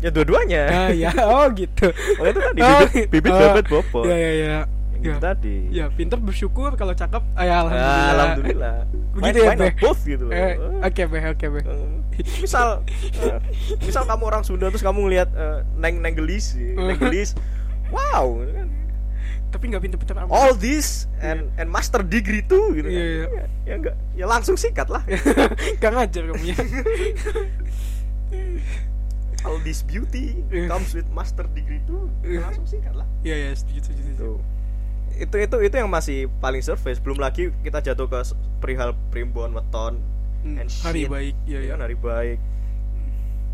ya 0.00 0.08
dua-duanya. 0.08 0.62
Ah, 0.64 0.90
ya. 0.96 1.12
Oh, 1.28 1.44
gitu. 1.52 1.92
Oh 1.92 2.24
itu 2.24 2.40
tadi 2.40 2.60
Oh, 2.64 2.80
bibit, 2.88 3.08
bibit 3.12 3.28
oh. 3.28 3.40
bebet 3.52 3.66
bobot. 3.68 4.04
Ya, 4.08 4.16
ya, 4.16 4.32
ya. 4.32 4.58
Ya. 5.02 5.16
tadi. 5.16 5.56
Ya, 5.70 5.86
pinter 5.88 6.16
bersyukur 6.16 6.74
kalau 6.74 6.92
cakep. 6.92 7.22
Ah, 7.32 7.42
ya, 7.42 7.54
alhamdulillah. 7.60 7.96
Ah, 7.96 8.12
alhamdulillah. 8.12 8.76
Begitu 9.10 9.38
ya, 9.38 9.50
Beh? 9.54 9.72
both 9.76 10.00
gitu 10.02 10.24
loh. 10.24 10.32
Eh, 10.32 10.54
Eh, 10.54 10.84
oke, 10.84 11.02
Beh, 11.06 11.24
oke, 11.30 11.46
Beh. 11.50 11.62
eh, 11.64 11.88
misal 12.38 12.84
eh, 13.16 13.38
misal 13.80 14.04
kamu 14.04 14.22
orang 14.24 14.42
Sunda 14.42 14.68
terus 14.68 14.80
kamu 14.80 14.98
ngelihat 15.02 15.28
eh, 15.30 15.58
neng 15.74 15.98
neng 15.98 16.12
gelis, 16.14 16.52
neng 16.54 16.96
gelis. 16.96 17.32
Wow, 17.88 18.38
gitu 18.38 18.52
kan. 18.54 18.68
Tapi 19.50 19.64
nggak 19.66 19.82
pinter-pinter 19.82 20.14
amat. 20.16 20.30
all 20.30 20.54
this 20.54 21.10
and 21.18 21.50
and 21.56 21.66
master 21.66 22.00
degree 22.00 22.38
tuh 22.40 22.70
gitu. 22.70 22.86
Iya, 22.86 22.94
kan. 22.94 23.02
iya. 23.02 23.26
Ya, 23.26 23.44
ya 23.64 23.74
enggak, 23.76 23.94
ya 24.14 24.24
langsung 24.24 24.54
sikat 24.54 24.86
lah. 24.86 25.02
Gak 25.82 25.90
ngajar 25.90 26.22
kamu 26.22 26.44
ya. 26.46 26.56
all 29.42 29.56
this 29.60 29.80
beauty 29.80 30.38
Iya. 30.52 30.68
comes 30.68 30.92
with 30.92 31.08
master 31.10 31.48
degree 31.50 31.80
tuh. 31.82 32.06
Ya, 32.20 32.44
langsung 32.44 32.62
sikat 32.62 32.92
lah. 32.92 33.08
Iya, 33.22 33.34
iya, 33.40 33.50
setuju, 33.56 33.80
setuju, 33.82 34.00
setuju. 34.04 34.20
Tuh. 34.20 34.38
Itu 35.20 35.36
itu 35.36 35.56
itu 35.60 35.74
yang 35.76 35.86
masih 35.86 36.18
paling 36.38 36.60
surface 36.60 36.96
belum 36.96 37.16
lagi 37.16 37.52
kita 37.60 37.78
jatuh 37.82 38.06
ke 38.06 38.20
perihal 38.58 38.96
primbon 39.08 39.52
weton 39.52 40.00
Hmm, 40.40 40.56
and 40.56 40.72
hari 40.80 41.04
baik, 41.04 41.36
iya. 41.44 41.68
kan 41.68 41.84
hari 41.84 41.92
baik 41.94 42.40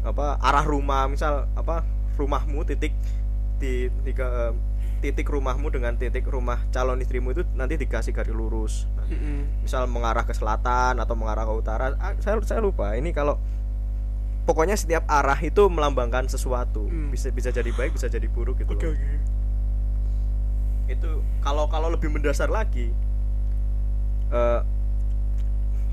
apa 0.06 0.38
arah 0.38 0.62
rumah 0.62 1.10
misal 1.10 1.50
apa 1.52 1.82
rumahmu 2.14 2.62
titik 2.62 2.94
di 3.58 3.90
tiga 4.06 4.26
eh, 4.48 4.52
titik 5.02 5.26
rumahmu 5.26 5.66
dengan 5.66 5.98
titik 5.98 6.22
rumah 6.24 6.62
calon 6.70 7.02
istrimu 7.02 7.34
itu 7.34 7.42
nanti 7.52 7.74
dikasih 7.74 8.14
garis 8.14 8.30
lurus 8.30 8.86
Nah, 8.96 9.02
Mm-mm. 9.10 9.66
misal 9.66 9.86
mengarah 9.86 10.22
ke 10.22 10.30
selatan 10.30 10.96
atau 10.96 11.14
mengarah 11.14 11.42
ke 11.42 11.54
utara 11.56 11.86
ah, 11.96 12.14
saya 12.18 12.38
saya 12.42 12.62
lupa 12.62 12.94
ini 12.94 13.10
kalau 13.10 13.34
pokoknya 14.42 14.78
setiap 14.78 15.02
arah 15.06 15.38
itu 15.38 15.66
melambangkan 15.66 16.30
sesuatu 16.30 16.86
Hmm. 16.86 17.10
bisa 17.10 17.34
bisa 17.34 17.50
jadi 17.50 17.66
baik 17.68 17.98
bisa 17.98 18.06
jadi 18.06 18.30
buruk 18.30 18.62
gitu 18.62 18.72
Oke 18.72 18.86
loh. 18.86 18.94
oke. 18.94 19.06
Itu 20.86 21.10
kalau 21.40 21.66
kalau 21.66 21.88
lebih 21.88 22.08
mendasar 22.08 22.46
lagi 22.46 22.90
eh, 24.28 24.60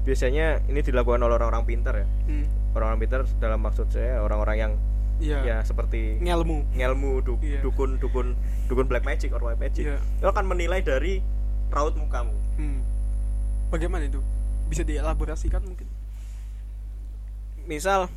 biasanya 0.04 0.60
ini 0.68 0.80
dilakukan 0.80 1.20
oleh 1.20 1.36
orang-orang 1.36 1.64
pintar 1.64 1.96
ya 1.96 2.08
Hmm. 2.26 2.46
orang-orang 2.74 3.00
pintar 3.00 3.20
dalam 3.38 3.60
maksud 3.60 3.88
saya 3.90 4.20
orang-orang 4.20 4.58
yang 4.60 4.74
Iya. 5.22 5.40
ya 5.46 5.58
seperti 5.62 6.20
Ngelmu. 6.20 6.66
ngelmu 6.74 7.22
du- 7.22 7.40
Iya. 7.40 7.62
dukun 7.62 7.96
dukun 7.98 8.34
dukun 8.66 8.86
black 8.86 9.04
magic 9.04 9.30
or 9.30 9.40
white 9.40 9.58
magic 9.58 9.86
Iya. 9.86 9.98
itu 10.02 10.28
akan 10.28 10.46
menilai 10.46 10.82
dari 10.82 11.22
raut 11.70 11.94
mukamu 11.94 12.34
Hmm. 12.54 12.82
Bagaimana 13.70 14.06
itu? 14.06 14.22
Bisa 14.68 14.82
dielaborasikan 14.82 15.62
mungkin? 15.62 15.90
misal 17.64 18.12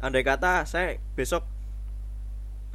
andai 0.00 0.20
kata 0.20 0.66
saya 0.66 0.98
besok 1.14 1.46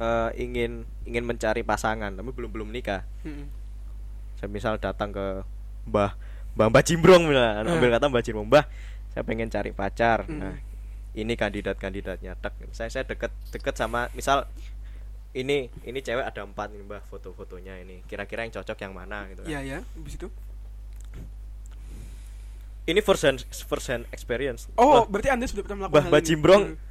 eh, 0.00 0.30
ingin 0.36 0.72
ingin 1.04 1.22
mencari 1.22 1.60
pasangan 1.60 2.10
tapi 2.10 2.30
belum 2.30 2.50
belum 2.50 2.68
nikah 2.68 3.04
Mm-mm. 3.22 3.46
saya 4.34 4.48
misal 4.48 4.76
datang 4.76 5.10
ke 5.10 5.44
mbah 5.84 6.16
mbah 6.52 6.66
mbah 6.66 6.82
Jimbrong 6.82 7.24
misalnya 7.24 7.62
Eh. 7.62 7.70
ambil 7.70 7.90
kata 7.90 8.06
mbah 8.06 8.20
Jimbrong 8.20 8.48
mbah 8.48 8.64
saya 9.10 9.22
pengen 9.22 9.46
cari 9.46 9.70
pacar 9.70 10.24
Mm. 10.24 10.36
nah 10.36 10.56
ini 11.10 11.34
kandidat 11.34 11.74
kandidatnya 11.74 12.32
tak 12.34 12.54
saya 12.70 12.88
saya 12.88 13.02
deket 13.02 13.28
deket 13.50 13.74
sama 13.74 14.06
misal 14.10 14.46
ini 15.30 15.66
ini 15.84 15.98
cewek 15.98 16.22
ada 16.22 16.42
empat 16.42 16.70
nih 16.70 16.82
mbah 16.82 17.02
foto-fotonya 17.04 17.78
ini 17.78 18.02
kira-kira 18.04 18.42
yang 18.42 18.52
cocok 18.52 18.78
yang 18.80 18.92
mana 18.92 19.26
gitu 19.26 19.42
kan 19.42 19.50
Iya 19.50 19.60
ya, 19.62 19.78
habis 19.84 20.14
itu. 20.14 20.26
ini 22.82 23.00
first 23.00 23.22
hand 23.22 23.38
first 23.64 23.86
hand 23.86 24.04
experience 24.10 24.66
Oh, 24.74 24.90
Wah, 24.92 25.04
berarti 25.04 25.30
Anda 25.30 25.46
sudah 25.46 25.62
pernah 25.62 25.86
melakukan 25.86 26.02
hal 26.02 26.10
Bah 26.10 26.18
ini? 26.18 26.26
Jimbrong. 26.26 26.62
Hmm. 26.66 26.89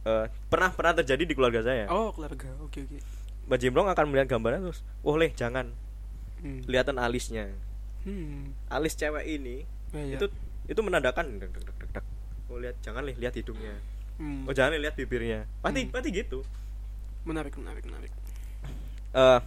Eh, 0.00 0.26
pernah 0.46 0.70
pernah 0.70 0.92
terjadi 0.94 1.22
di 1.22 1.32
keluarga 1.32 1.60
saya 1.60 1.86
Oh, 1.88 2.10
keluarga. 2.10 2.46
Oke 2.60 2.82
oke. 2.82 2.98
mbah 3.44 3.56
Jimbrong 3.56 3.88
akan 3.88 4.04
melihat 4.06 4.28
gambarnya 4.30 4.60
terus 4.62 4.84
oh 5.00 5.16
leh 5.16 5.32
jangan 5.32 5.72
Hmm. 6.38 6.62
kelihatan 6.62 6.96
alisnya 6.96 7.50
Hmm. 8.00 8.54
alis 8.68 8.94
cewek 8.94 9.26
ini 9.26 9.66
Ya, 9.90 10.04
ya. 10.06 10.16
itu 10.16 10.26
itu 10.66 10.80
menandakan 10.80 11.34
dek, 11.34 11.48
dek, 11.48 11.64
dek, 11.64 11.76
dek, 11.78 11.90
dek. 11.94 12.04
oh 12.46 12.56
lihat 12.56 12.76
jangan 12.78 13.02
leh 13.02 13.14
lihat 13.14 13.34
hidungnya 13.34 13.74
Hmm. 14.16 14.44
oh 14.44 14.52
jangan 14.52 14.70
leh 14.70 14.80
lihat 14.80 14.94
bibirnya 14.94 15.48
pasti 15.58 15.82
Hmm. 15.82 15.90
pasti 15.90 16.08
gitu 16.12 16.44
Menarik, 17.24 17.52
menarik, 17.54 17.82
menarik. 17.84 18.12
eh 19.10 19.40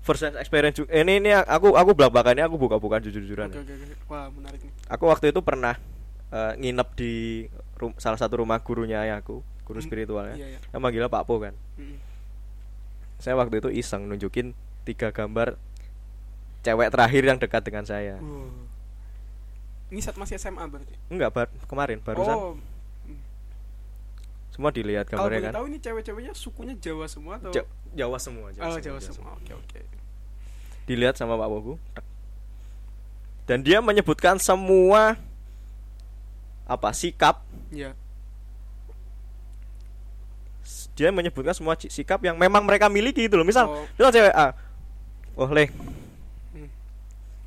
first 0.00 0.22
hand 0.22 0.36
experience 0.36 0.76
ini 0.84 1.18
ini 1.18 1.30
aku 1.32 1.72
aku 1.72 1.90
belak 1.92 2.10
belakannya 2.10 2.44
aku 2.44 2.56
buka 2.56 2.76
bukan 2.76 2.98
jujur 3.00 3.18
jujuran 3.18 3.48
Oke 3.48 3.60
oke 3.60 3.72
oke. 3.72 3.94
Wah, 4.08 4.26
menarik 4.28 4.60
nih. 4.60 4.72
aku 4.88 5.04
waktu 5.06 5.30
itu 5.30 5.40
pernah 5.40 5.78
eh, 6.32 6.52
nginep 6.56 6.88
di 6.92 7.12
rum- 7.76 7.96
salah 7.96 8.16
satu 8.16 8.40
rumah 8.40 8.58
gurunya 8.58 9.00
ayahku 9.00 9.38
guru 9.62 9.78
Hmm, 9.78 9.84
spiritualnya 9.84 10.34
iya, 10.34 10.48
iya. 10.50 10.60
yang 10.68 10.80
manggilnya 10.80 11.06
Pak 11.06 11.22
Po 11.22 11.38
kan 11.38 11.54
Mm-mm. 11.76 11.96
saya 13.16 13.36
waktu 13.36 13.58
itu 13.58 13.70
iseng 13.70 14.04
nunjukin 14.04 14.52
tiga 14.82 15.08
gambar 15.08 15.54
cewek 16.62 16.88
terakhir 16.88 17.22
yang 17.24 17.38
dekat 17.38 17.62
dengan 17.62 17.84
saya 17.84 18.18
Wow. 18.18 18.50
Ini 19.88 20.00
saat 20.00 20.16
masih 20.16 20.34
SMA 20.36 20.64
berarti. 20.64 20.96
enggak 21.06 21.30
bar- 21.30 21.52
kemarin 21.66 22.00
barusan 22.00 22.32
Oh, 22.32 22.56
semua 24.48 24.68
dilihat 24.68 25.04
gambarnya 25.06 25.48
kan 25.48 25.52
tahu 25.54 25.66
ini 25.66 25.78
cewek-ceweknya 25.78 26.32
sukunya 26.32 26.74
Jawa 26.76 27.04
semua 27.06 27.36
atau? 27.36 27.48
Ja- 27.50 27.68
Jawa 27.94 28.16
semua 28.16 28.48
oh, 28.48 28.78
Jawa 28.78 29.00
semua. 29.00 29.32
Oke 29.34 29.52
oke. 29.52 29.80
dilihat 30.82 31.14
sama 31.14 31.36
Pak 31.36 31.48
tek. 31.92 32.04
dan 33.42 33.58
dia 33.60 33.78
menyebutkan 33.78 34.36
semua 34.36 35.16
apa 36.64 36.88
sikap 36.90 37.42
s- 40.62 40.86
dia 40.92 41.10
menyebutkan 41.10 41.52
semua 41.52 41.74
sikap 41.76 42.20
yang 42.20 42.36
memang 42.36 42.62
mereka 42.62 42.86
miliki 42.86 43.26
gitu 43.26 43.34
loh 43.34 43.44
misal 43.44 43.66
Oh. 43.66 43.84
misal 43.92 44.10
cewek 44.10 44.30
A 44.30 44.54
oh 45.34 45.48
leh 45.48 45.68
Hmm. 46.52 46.68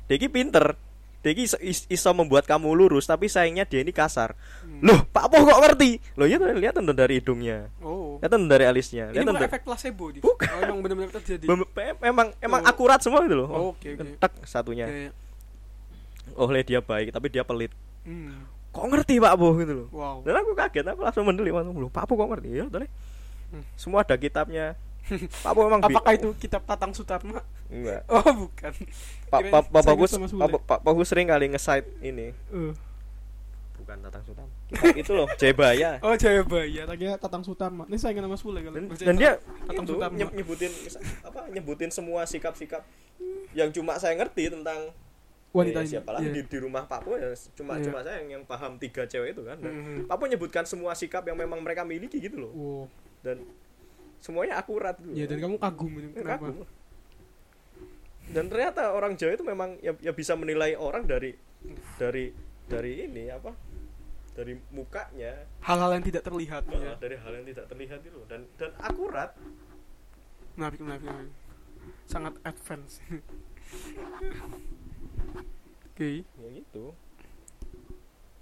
Deki 0.06 0.28
pinter 0.28 0.76
Deki 1.18 1.42
iso, 1.42 1.58
is- 1.58 1.88
iso 1.88 2.10
membuat 2.12 2.44
kamu 2.44 2.70
lurus 2.70 3.02
tapi 3.04 3.26
sayangnya 3.26 3.64
dia 3.64 3.80
ini 3.80 3.90
kasar 3.90 4.36
Hmm. 4.60 4.78
loh 4.80 5.02
Pak 5.06 5.26
Po 5.26 5.42
kok 5.42 5.58
ngerti 5.60 5.98
loh 6.14 6.26
tuh, 6.28 6.54
lihat 6.54 6.74
tuh 6.76 6.92
dari 6.92 7.18
hidungnya 7.18 7.66
Oh. 7.80 8.20
lihat 8.20 8.30
tuh 8.30 8.40
dari 8.44 8.64
alisnya 8.64 9.10
Ini 9.10 9.14
lihat 9.16 9.24
bukan 9.24 9.40
tuh 9.40 9.48
efek 9.48 9.62
placebo, 9.62 10.04
Div. 10.08 10.22
Bukan. 10.22 10.46
Oh, 10.48 10.60
emang 10.62 10.78
benar-benar 10.80 11.12
terjadi. 11.16 11.44
Mem- 11.44 11.70
memang 12.00 12.26
emang 12.38 12.60
Oh. 12.60 12.68
akurat 12.68 13.00
semua 13.00 13.22
gitu 13.22 13.34
loh 13.34 13.48
Oh, 13.48 13.64
oke, 13.72 13.88
oke. 13.88 14.18
tak 14.18 14.32
satunya 14.44 14.86
iya. 14.86 15.10
oh 16.32 16.46
leh 16.46 16.62
dia 16.62 16.78
baik 16.78 17.10
tapi 17.10 17.26
dia 17.26 17.42
pelit 17.42 17.72
Hmm. 18.02 18.46
Kok 18.76 18.86
ngerti 18.86 19.14
Pak 19.16 19.34
Po 19.34 19.48
gitu 19.54 19.72
loh 19.74 19.88
Wow. 19.90 20.16
dan 20.20 20.36
aku 20.36 20.52
kaget 20.52 20.84
aku 20.84 21.00
langsung 21.00 21.24
mendeli 21.24 21.48
langsung 21.48 21.74
loh 21.74 21.88
Pak 21.88 22.04
Po 22.04 22.14
kok 22.14 22.28
ngerti 22.28 22.48
ya 22.52 22.64
deh 22.66 22.90
Hmm. 23.46 23.62
semua 23.72 24.02
ada 24.02 24.14
kitabnya 24.14 24.74
Pak 25.44 25.52
Po 25.52 25.64
emang 25.64 25.78
bi- 25.80 25.94
Apakah 25.94 26.12
itu 26.12 26.34
kitab 26.36 26.62
Tatang 26.62 26.90
Sutarma? 26.90 27.38
enggak 27.66 28.02
Oh, 28.12 28.26
bukan. 28.42 28.72
Pak 29.24 29.40
Pak 29.46 29.62
Pak 29.68 29.82
Bagus. 29.84 30.10
Pak 30.12 30.50
Pak 30.60 30.78
Bagus 30.82 31.06
sering 31.06 31.26
kali 31.26 31.46
nge-site 31.48 31.86
ini 32.00 32.34
Eh. 32.48 32.72
bukan 33.76 33.96
Tatang 34.02 34.22
Kitab 34.26 34.48
itu 34.94 35.12
loh 35.12 35.30
Jayabaya 35.32 35.98
Oh, 36.04 36.12
Jayabaya. 36.12 36.82
Tadinya 36.84 37.14
Tatang 37.16 37.40
Sutarma. 37.40 37.86
Ini 37.86 37.96
saya 37.96 38.18
nama 38.18 38.34
Sule 38.34 38.58
kalau. 38.60 38.74
dan, 38.74 38.90
dan 38.90 39.14
dia 39.14 39.32
Tatang 39.62 39.84
itu 39.84 39.92
Sutarma. 39.94 40.16
nyeb- 40.16 40.34
nyebutin 40.34 40.72
apa 41.22 41.40
nyebutin 41.48 41.90
semua 41.90 42.24
sikap-sikap 42.24 42.82
yang 43.52 43.70
cuma 43.70 43.94
saya 43.96 44.12
ngerti 44.12 44.50
tentang 44.50 44.90
wanita 45.56 45.78
eh, 45.78 45.82
ini. 45.82 45.90
siapa 45.90 46.10
lagi 46.12 46.26
Iya. 46.26 46.34
di, 46.34 46.42
di 46.44 46.58
rumah 46.58 46.82
Pak 46.84 47.00
Po 47.00 47.10
ya 47.14 47.28
cuma 47.52 47.72
Iya. 47.74 47.84
cuma 47.84 47.98
saya 48.00 48.16
yang, 48.20 48.28
yang 48.30 48.44
paham 48.44 48.76
tiga 48.76 49.02
cewek 49.04 49.32
itu 49.32 49.42
kan 49.42 49.56
dan 49.56 49.72
Mhm. 49.72 49.98
Pak 50.04 50.16
Po 50.16 50.24
nyebutkan 50.24 50.64
semua 50.64 50.92
sikap 50.92 51.22
yang 51.22 51.34
memang 51.34 51.58
mereka 51.58 51.82
miliki 51.82 52.18
gitu 52.18 52.36
loh 52.38 52.52
Wow. 52.52 52.84
dan 53.22 53.36
semuanya 54.18 54.56
akurat 54.56 54.96
gitu 54.98 55.10
Iya, 55.10 55.24
loh. 55.24 55.28
dan 55.28 55.38
kamu 55.40 55.56
kagum 55.58 55.92
ini. 55.94 56.08
Ya, 56.10 56.20
Kenapa? 56.20 56.44
kagum. 56.46 56.66
dan 58.26 58.44
ternyata 58.46 58.82
orang 58.90 59.14
Jawa 59.14 59.32
itu 59.32 59.44
memang 59.44 59.70
ya, 59.78 59.94
ya 60.00 60.10
bisa 60.10 60.34
menilai 60.34 60.74
orang 60.74 61.04
dari 61.04 61.30
dari 61.96 62.34
dari 62.66 63.06
ini 63.06 63.30
apa 63.30 63.54
dari 64.32 64.52
mukanya 64.68 65.46
Hal-hal 65.60 65.94
yang 65.94 66.04
tidak 66.04 66.22
terlihat. 66.22 66.66
ya, 66.66 66.76
Ya. 66.76 66.94
dari 66.96 67.16
hal 67.16 67.32
yang 67.32 67.46
tidak 67.46 67.64
terlihat 67.66 68.02
itu 68.02 68.12
loh. 68.12 68.26
dan 68.26 68.44
dan 68.56 68.74
akurat 68.76 69.32
Menarik, 70.54 70.80
menarik, 70.80 71.02
menarik. 71.02 71.32
Sangat 72.04 72.34
advance. 72.42 72.98
Oke. 75.96 76.20
ya 76.20 76.48
gitu 76.52 76.92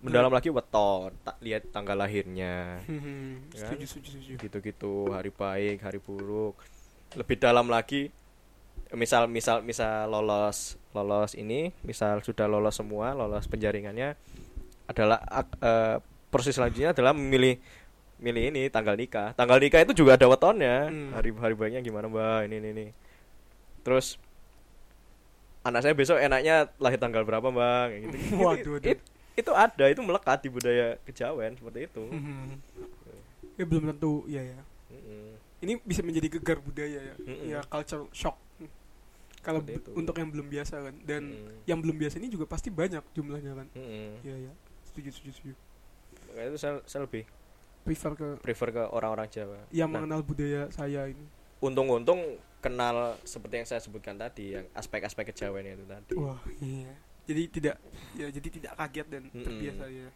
mendalam 0.03 0.29
lagi 0.29 0.51
weton 0.51 1.15
tak 1.23 1.39
lihat 1.39 1.71
tanggal 1.71 1.95
lahirnya 1.95 2.77
Hmm, 2.91 3.47
Kan? 3.49 3.79
Setuju, 3.79 3.85
setuju, 3.89 4.09
setuju. 4.13 4.33
gitu-gitu 4.37 4.95
hari 5.09 5.31
baik 5.31 5.79
hari 5.81 5.97
buruk 5.97 6.59
lebih 7.15 7.39
dalam 7.39 7.65
lagi 7.67 8.11
misal 8.91 9.25
misal 9.27 9.63
misal 9.63 10.07
lolos 10.07 10.75
lolos 10.93 11.33
ini 11.33 11.71
misal 11.81 12.21
sudah 12.21 12.45
lolos 12.45 12.75
semua 12.75 13.11
lolos 13.11 13.47
penjaringannya 13.47 14.19
adalah 14.85 15.23
eh, 15.63 15.97
proses 16.29 16.53
selanjutnya 16.53 16.91
adalah 16.91 17.15
memilih 17.15 17.57
milih 18.17 18.51
ini 18.51 18.63
tanggal 18.69 18.95
nikah 18.95 19.31
tanggal 19.33 19.57
nikah 19.57 19.81
itu 19.81 19.95
juga 19.97 20.15
ada 20.15 20.27
wetonnya 20.27 20.87
Hmm. 20.87 21.11
hari 21.13 21.31
hari 21.33 21.55
baiknya 21.55 21.81
gimana 21.81 22.07
mbak 22.07 22.47
ini 22.47 22.57
ini 22.59 22.69
ini 22.73 22.87
terus 23.81 24.19
anak 25.65 25.81
saya 25.81 25.93
besok 25.93 26.17
enaknya 26.17 26.69
lahir 26.77 26.97
tanggal 26.97 27.25
berapa 27.25 27.49
Kayak 27.49 28.01
gitu, 28.05 28.17
gitu. 28.17 28.35
Waduh, 28.45 28.73
waduh. 28.77 28.91
It- 28.93 29.07
itu 29.35 29.51
ada 29.51 29.85
itu 29.91 29.99
melekat 29.99 30.39
di 30.41 30.49
budaya 30.49 30.95
kejawen 31.03 31.59
seperti 31.59 31.91
itu 31.91 32.05
Hmm. 32.07 32.55
Ya 33.55 33.65
belum 33.65 33.87
tentu, 33.89 34.23
ya 34.27 34.43
ya. 34.43 34.61
Mm-mm. 34.91 35.35
Ini 35.59 35.73
bisa 35.81 36.03
menjadi 36.03 36.27
gegar 36.29 36.59
budaya 36.59 36.99
ya. 37.01 37.15
Mm-mm. 37.19 37.47
Ya 37.49 37.61
culture 37.65 38.07
shock. 38.11 38.35
Kalau 39.41 39.61
untuk 39.93 40.15
yang 40.15 40.31
belum 40.31 40.47
biasa 40.49 40.75
kan 40.81 40.95
dan 41.03 41.23
Mm. 41.29 41.63
yang 41.65 41.79
belum 41.79 41.95
biasa 41.95 42.17
ini 42.17 42.29
juga 42.29 42.47
pasti 42.47 42.69
banyak 42.69 43.03
jumlahnya 43.11 43.53
kan. 43.55 43.67
Mm-mm. 43.73 44.23
Iya 44.23 44.37
ya. 44.49 44.53
Setuju, 44.85 45.09
setuju, 45.11 45.31
setuju. 45.33 45.55
Makanya 46.29 46.49
itu 46.49 46.59
saya, 46.59 46.75
saya 46.85 47.03
lebih 47.03 47.25
Prefer 47.85 48.13
ke 48.15 48.29
prefer 48.41 48.69
ke 48.71 48.83
orang-orang 48.89 49.29
Jawa. 49.29 49.61
yang 49.69 49.87
Nah, 49.87 50.01
mengenal 50.01 50.23
budaya 50.23 50.67
saya 50.71 51.05
ini. 51.05 51.27
untung-untung 51.61 52.41
kenal 52.65 53.21
seperti 53.29 53.55
yang 53.61 53.69
saya 53.69 53.81
sebutkan 53.85 54.17
tadi, 54.17 54.57
yang 54.57 54.65
aspek-aspek 54.73 55.29
kejawen 55.29 55.69
itu 55.69 55.85
tadi. 55.85 56.17
Wah, 56.17 56.41
iya. 56.65 56.97
Jadi 57.29 57.43
tidak 57.53 57.77
ya 58.17 58.29
jadi 58.33 58.49
tidak 58.49 58.73
kaget 58.77 59.07
dan 59.13 59.23
terbiasa 59.29 59.85
ya. 59.93 60.09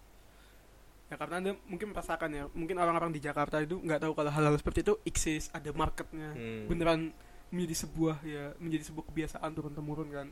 Ya 1.08 1.16
karena 1.16 1.34
Anda 1.40 1.52
mungkin 1.64 1.92
merasakan 1.92 2.30
ya, 2.32 2.44
mungkin 2.52 2.76
orang-orang 2.76 3.12
di 3.12 3.20
Jakarta 3.20 3.61
itu 3.64 3.80
nggak 3.80 4.04
tahu 4.04 4.12
kalau 4.12 4.28
hal-hal 4.28 4.56
seperti 4.61 4.84
itu 4.84 4.94
exist, 5.08 5.48
ada 5.56 5.72
marketnya. 5.72 6.37
Hmm. 6.37 6.68
Beneran 6.68 7.12
menjadi 7.48 7.88
sebuah 7.88 8.16
ya, 8.24 8.52
menjadi 8.61 8.92
sebuah 8.92 9.04
kebiasaan 9.08 9.50
turun 9.56 9.72
temurun 9.72 10.08
kan. 10.12 10.28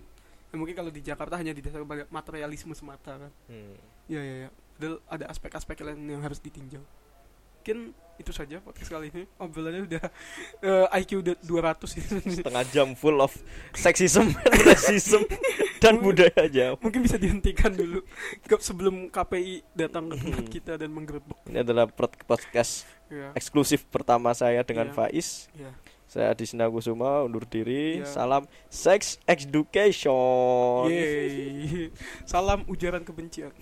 Ya, 0.52 0.54
mungkin 0.56 0.76
kalau 0.76 0.92
di 0.92 1.00
Jakarta 1.00 1.40
hanya 1.40 1.56
didasarkan 1.56 1.88
pada 1.88 2.04
materialisme 2.12 2.76
semata 2.76 3.16
kan. 3.16 3.32
Hmm. 3.48 3.76
Iya 4.08 4.20
iya 4.20 4.34
iya. 4.44 4.50
Padahal 4.76 4.96
ada 5.08 5.24
aspek-aspek 5.32 5.80
lain 5.80 6.00
yang 6.04 6.20
harus 6.20 6.40
ditinjau. 6.44 6.84
Mungkin 7.66 7.90
itu 8.16 8.30
saja 8.30 8.62
podcast 8.62 8.86
kali 8.86 9.10
ini 9.10 9.26
obrolannya 9.36 9.82
udah 9.84 10.04
eh, 10.62 11.02
IQ 11.02 11.18
udah 11.18 11.34
200 11.42 11.98
ini 11.98 12.30
setengah 12.32 12.62
jam 12.70 12.94
full 12.94 13.18
of 13.18 13.34
sexism, 13.74 14.30
racism 14.62 15.26
dan 15.76 15.98
budaya 15.98 16.46
Jawa. 16.46 16.78
mungkin 16.78 17.02
bisa 17.02 17.18
dihentikan 17.18 17.74
dulu 17.74 18.06
sebelum 18.56 19.10
KPI 19.10 19.66
datang 19.74 20.06
ke 20.06 20.14
tempat 20.16 20.46
kita 20.46 20.72
dan 20.78 20.94
menggerebek 20.94 21.34
Ini 21.44 21.66
adalah 21.66 21.90
pod- 21.90 22.14
podcast 22.22 22.86
ya 23.10 23.34
eksklusif 23.34 23.82
pertama 23.84 24.30
saya 24.30 24.62
dengan 24.62 24.86
Iya. 24.86 24.94
Faiz. 24.94 25.50
ya 25.52 25.74
Saya 26.06 26.30
Adisna 26.30 26.70
Kusuma 26.70 27.20
undur 27.20 27.42
diri. 27.42 27.98
Iya. 27.98 28.06
Salam 28.06 28.46
sex 28.70 29.18
education. 29.26 30.86
Yeay. 30.86 31.90
salam 32.22 32.62
ujaran 32.64 33.02
kebencian 33.02 33.50